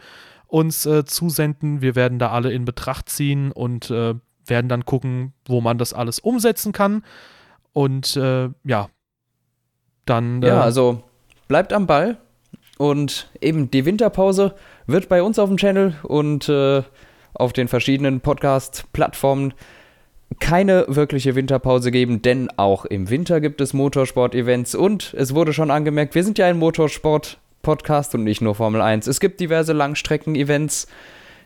uns 0.48 0.86
äh, 0.86 1.06
zusenden. 1.06 1.82
Wir 1.82 1.96
werden 1.96 2.20
da 2.20 2.32
alle 2.32 2.52
in 2.52 2.66
Betracht 2.66 3.08
ziehen 3.08 3.52
und 3.52 3.92
äh, 3.92 4.16
werden 4.46 4.68
dann 4.68 4.86
gucken, 4.86 5.34
wo 5.46 5.62
man 5.62 5.78
das 5.78 5.94
alles 5.94 6.20
umsetzen 6.20 6.72
kann. 6.74 7.04
Und 7.72 8.18
äh, 8.18 8.50
ja, 8.64 8.90
dann. 10.06 10.42
ja, 10.42 10.58
äh, 10.58 10.62
also 10.62 11.04
bleibt 11.48 11.72
am 11.72 11.88
Ball. 11.88 12.18
Und 12.78 13.30
eben 13.42 13.70
die 13.70 13.86
Winterpause 13.86 14.56
wird 14.88 15.10
bei 15.10 15.22
uns 15.22 15.38
auf 15.38 15.50
dem 15.50 15.58
Channel 15.58 15.96
und 16.04 16.48
äh, 16.48 16.82
auf 17.34 17.54
den 17.54 17.68
verschiedenen 17.68 18.22
Podcast-Plattformen 18.22 19.54
keine 20.40 20.86
wirkliche 20.88 21.36
Winterpause 21.36 21.92
geben, 21.92 22.22
denn 22.22 22.50
auch 22.58 22.86
im 22.86 23.10
Winter 23.10 23.42
gibt 23.42 23.62
es 23.62 23.74
Motorsport-Events 23.74 24.76
und 24.76 25.14
es 25.18 25.36
wurde 25.36 25.54
schon 25.54 25.72
angemerkt, 25.72 26.16
wir 26.16 26.24
sind 26.24 26.38
ja 26.38 26.48
ein 26.48 26.58
Motorsport-Podcast 26.58 28.16
und 28.16 28.24
nicht 28.24 28.42
nur 28.42 28.56
Formel 28.56 28.82
1. 28.82 29.08
Es 29.08 29.20
gibt 29.20 29.40
diverse 29.40 29.74
Langstrecken-Events 29.74 30.88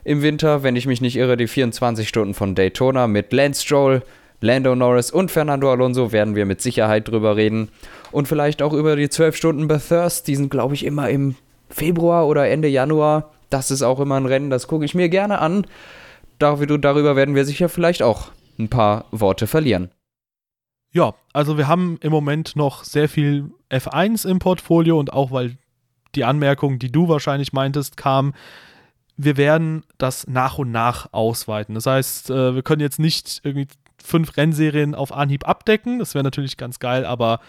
im 0.04 0.22
Winter, 0.22 0.64
wenn 0.64 0.76
ich 0.76 0.86
mich 0.86 1.02
nicht 1.02 1.16
irre, 1.16 1.38
die 1.38 1.48
24 1.48 2.08
Stunden 2.08 2.34
von 2.34 2.56
Daytona 2.56 3.08
mit 3.08 3.32
Lance 3.34 3.64
Stroll, 3.64 4.04
Lando 4.42 4.76
Norris 4.76 5.12
und 5.12 5.32
Fernando 5.32 5.72
Alonso 5.72 6.12
werden 6.12 6.36
wir 6.36 6.46
mit 6.46 6.62
Sicherheit 6.62 7.08
drüber 7.08 7.38
reden. 7.38 7.70
Und 8.12 8.28
vielleicht 8.28 8.62
auch 8.62 8.74
über 8.74 8.98
die 8.98 9.10
12 9.10 9.36
Stunden 9.36 9.68
Bathurst, 9.70 10.28
die 10.28 10.36
sind, 10.36 10.50
glaube 10.50 10.74
ich, 10.74 10.86
immer 10.86 11.10
im 11.10 11.36
Februar 11.70 12.28
oder 12.28 12.50
Ende 12.50 12.68
Januar. 12.68 13.32
Das 13.50 13.72
ist 13.72 13.84
auch 13.84 14.00
immer 14.02 14.16
ein 14.16 14.26
Rennen, 14.26 14.50
das 14.50 14.68
gucke 14.68 14.84
ich 14.84 14.96
mir 14.96 15.08
gerne 15.08 15.40
an. 15.40 15.66
Darüber 16.40 17.16
werden 17.16 17.36
wir 17.36 17.46
sicher 17.46 17.70
vielleicht 17.70 18.04
auch 18.04 18.32
ein 18.58 18.70
paar 18.70 19.06
Worte 19.12 19.48
verlieren. 19.48 19.92
Ja, 20.92 21.16
also 21.34 21.58
wir 21.58 21.68
haben 21.68 21.98
im 22.02 22.12
Moment 22.12 22.56
noch 22.56 22.84
sehr 22.84 23.10
viel 23.10 23.52
F1 23.72 24.28
im 24.28 24.40
Portfolio 24.40 25.00
und 25.00 25.12
auch 25.12 25.32
weil 25.32 25.58
die 26.14 26.24
Anmerkung, 26.24 26.78
die 26.78 26.92
du 26.92 27.08
wahrscheinlich 27.10 27.54
meintest, 27.54 27.98
kam, 27.98 28.34
wir 29.18 29.38
werden 29.38 29.84
das 29.98 30.28
nach 30.28 30.58
und 30.58 30.72
nach 30.72 31.12
ausweiten. 31.12 31.76
Das 31.76 31.86
heißt, 31.86 32.30
äh, 32.30 32.56
wir 32.56 32.62
können 32.64 32.82
jetzt 32.82 33.00
nicht 33.00 33.42
irgendwie 33.44 33.68
fünf 34.04 34.38
Rennserien 34.38 34.96
auf 34.96 35.12
Anhieb 35.12 35.48
abdecken. 35.48 36.00
Das 36.00 36.14
wäre 36.14 36.24
natürlich 36.24 36.58
ganz 36.58 36.80
geil, 36.80 37.06
aber 37.06 37.40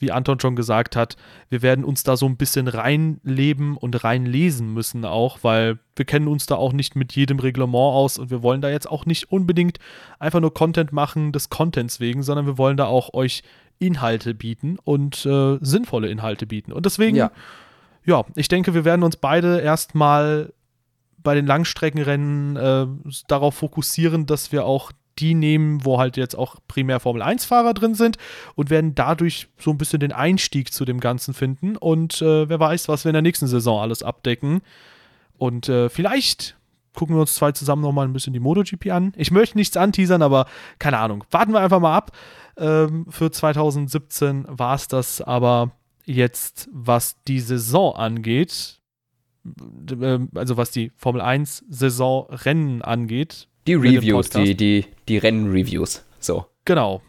wie 0.00 0.10
Anton 0.10 0.40
schon 0.40 0.56
gesagt 0.56 0.96
hat, 0.96 1.16
wir 1.48 1.62
werden 1.62 1.84
uns 1.84 2.02
da 2.02 2.16
so 2.16 2.26
ein 2.26 2.36
bisschen 2.36 2.66
reinleben 2.66 3.76
und 3.76 4.02
reinlesen 4.02 4.72
müssen 4.72 5.04
auch, 5.04 5.38
weil 5.42 5.78
wir 5.94 6.04
kennen 6.04 6.26
uns 6.26 6.46
da 6.46 6.56
auch 6.56 6.72
nicht 6.72 6.96
mit 6.96 7.14
jedem 7.14 7.38
Reglement 7.38 7.94
aus 7.94 8.18
und 8.18 8.30
wir 8.30 8.42
wollen 8.42 8.62
da 8.62 8.70
jetzt 8.70 8.90
auch 8.90 9.06
nicht 9.06 9.30
unbedingt 9.30 9.78
einfach 10.18 10.40
nur 10.40 10.54
Content 10.54 10.92
machen 10.92 11.32
des 11.32 11.50
Contents 11.50 12.00
wegen, 12.00 12.22
sondern 12.22 12.46
wir 12.46 12.58
wollen 12.58 12.76
da 12.76 12.86
auch 12.86 13.12
euch 13.14 13.42
Inhalte 13.78 14.34
bieten 14.34 14.78
und 14.82 15.24
äh, 15.26 15.58
sinnvolle 15.60 16.08
Inhalte 16.08 16.46
bieten. 16.46 16.72
Und 16.72 16.86
deswegen, 16.86 17.16
ja. 17.16 17.30
ja, 18.04 18.24
ich 18.36 18.48
denke, 18.48 18.74
wir 18.74 18.84
werden 18.84 19.02
uns 19.02 19.16
beide 19.16 19.60
erstmal 19.60 20.52
bei 21.22 21.34
den 21.34 21.46
Langstreckenrennen 21.46 22.56
äh, 22.56 22.86
darauf 23.28 23.54
fokussieren, 23.56 24.26
dass 24.26 24.52
wir 24.52 24.64
auch 24.64 24.92
die 25.20 25.34
nehmen, 25.34 25.84
wo 25.84 25.98
halt 25.98 26.16
jetzt 26.16 26.36
auch 26.36 26.56
primär 26.68 27.00
Formel 27.00 27.22
1-Fahrer 27.22 27.74
drin 27.74 27.94
sind 27.94 28.16
und 28.54 28.70
werden 28.70 28.94
dadurch 28.94 29.48
so 29.58 29.70
ein 29.70 29.78
bisschen 29.78 30.00
den 30.00 30.12
Einstieg 30.12 30.72
zu 30.72 30.84
dem 30.84 31.00
Ganzen 31.00 31.34
finden. 31.34 31.76
Und 31.76 32.22
äh, 32.22 32.48
wer 32.48 32.58
weiß, 32.58 32.88
was 32.88 33.04
wir 33.04 33.10
in 33.10 33.14
der 33.14 33.22
nächsten 33.22 33.46
Saison 33.46 33.80
alles 33.80 34.02
abdecken. 34.02 34.62
Und 35.38 35.68
äh, 35.68 35.88
vielleicht 35.88 36.56
gucken 36.94 37.16
wir 37.16 37.20
uns 37.20 37.34
zwei 37.34 37.52
zusammen 37.52 37.82
nochmal 37.82 38.06
ein 38.06 38.12
bisschen 38.12 38.32
die 38.32 38.40
MotoGP 38.40 38.90
an. 38.90 39.12
Ich 39.16 39.30
möchte 39.30 39.56
nichts 39.56 39.76
anteasern, 39.76 40.22
aber 40.22 40.46
keine 40.78 40.98
Ahnung. 40.98 41.24
Warten 41.30 41.52
wir 41.52 41.60
einfach 41.60 41.80
mal 41.80 41.96
ab. 41.96 42.12
Ähm, 42.56 43.06
für 43.08 43.30
2017 43.30 44.46
war 44.48 44.74
es 44.74 44.88
das 44.88 45.20
aber 45.20 45.72
jetzt, 46.04 46.68
was 46.72 47.22
die 47.24 47.40
Saison 47.40 47.94
angeht. 47.94 48.80
Ähm, 50.00 50.28
also 50.34 50.56
was 50.56 50.70
die 50.70 50.92
Formel 50.96 51.20
1 51.20 51.64
Saison 51.68 52.26
Rennen 52.30 52.82
angeht. 52.82 53.48
Die 53.70 53.96
Reviews, 53.96 54.30
die, 54.30 54.56
die, 54.56 54.86
die 55.08 55.18
Rennreviews. 55.18 56.04
So. 56.18 56.46
Genau. 56.64 57.02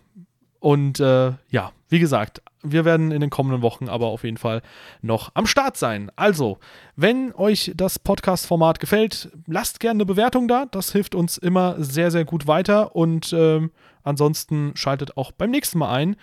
Und 0.60 1.00
äh, 1.00 1.34
ja, 1.50 1.72
wie 1.90 2.00
gesagt, 2.00 2.42
wir 2.64 2.86
werden 2.86 3.12
in 3.12 3.22
den 3.22 3.30
kommenden 3.30 3.62
Wochen 3.62 3.90
aber 3.90 4.08
auf 4.08 4.24
jeden 4.24 4.38
Fall 4.38 4.62
noch 5.02 5.32
am 5.34 5.48
Start 5.48 5.76
sein. 5.76 6.12
Also, 6.16 6.60
wenn 6.96 7.34
euch 7.34 7.72
das 7.76 8.00
Podcast-Format 8.00 8.80
gefällt, 8.80 9.30
lasst 9.48 9.80
gerne 9.80 9.98
eine 9.98 10.06
Bewertung 10.06 10.48
da. 10.48 10.68
Das 10.68 10.92
hilft 10.92 11.16
uns 11.16 11.38
immer 11.38 11.76
sehr, 11.84 12.12
sehr 12.12 12.26
gut 12.26 12.48
weiter. 12.48 12.96
Und 12.96 13.34
ähm, 13.34 13.72
ansonsten 14.04 14.72
schaltet 14.76 15.18
auch 15.18 15.32
beim 15.32 15.50
nächsten 15.52 15.80
Mal 15.80 15.92
ein. 15.94 16.16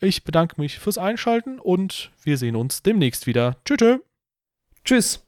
Ich 0.00 0.24
bedanke 0.24 0.60
mich 0.60 0.78
fürs 0.78 0.98
Einschalten 0.98 1.58
und 1.60 2.10
wir 2.22 2.36
sehen 2.36 2.56
uns 2.56 2.82
demnächst 2.82 3.26
wieder. 3.26 3.56
Tschüss. 3.64 3.78
Tschüss. 3.78 4.00
Tschüss. 4.84 5.24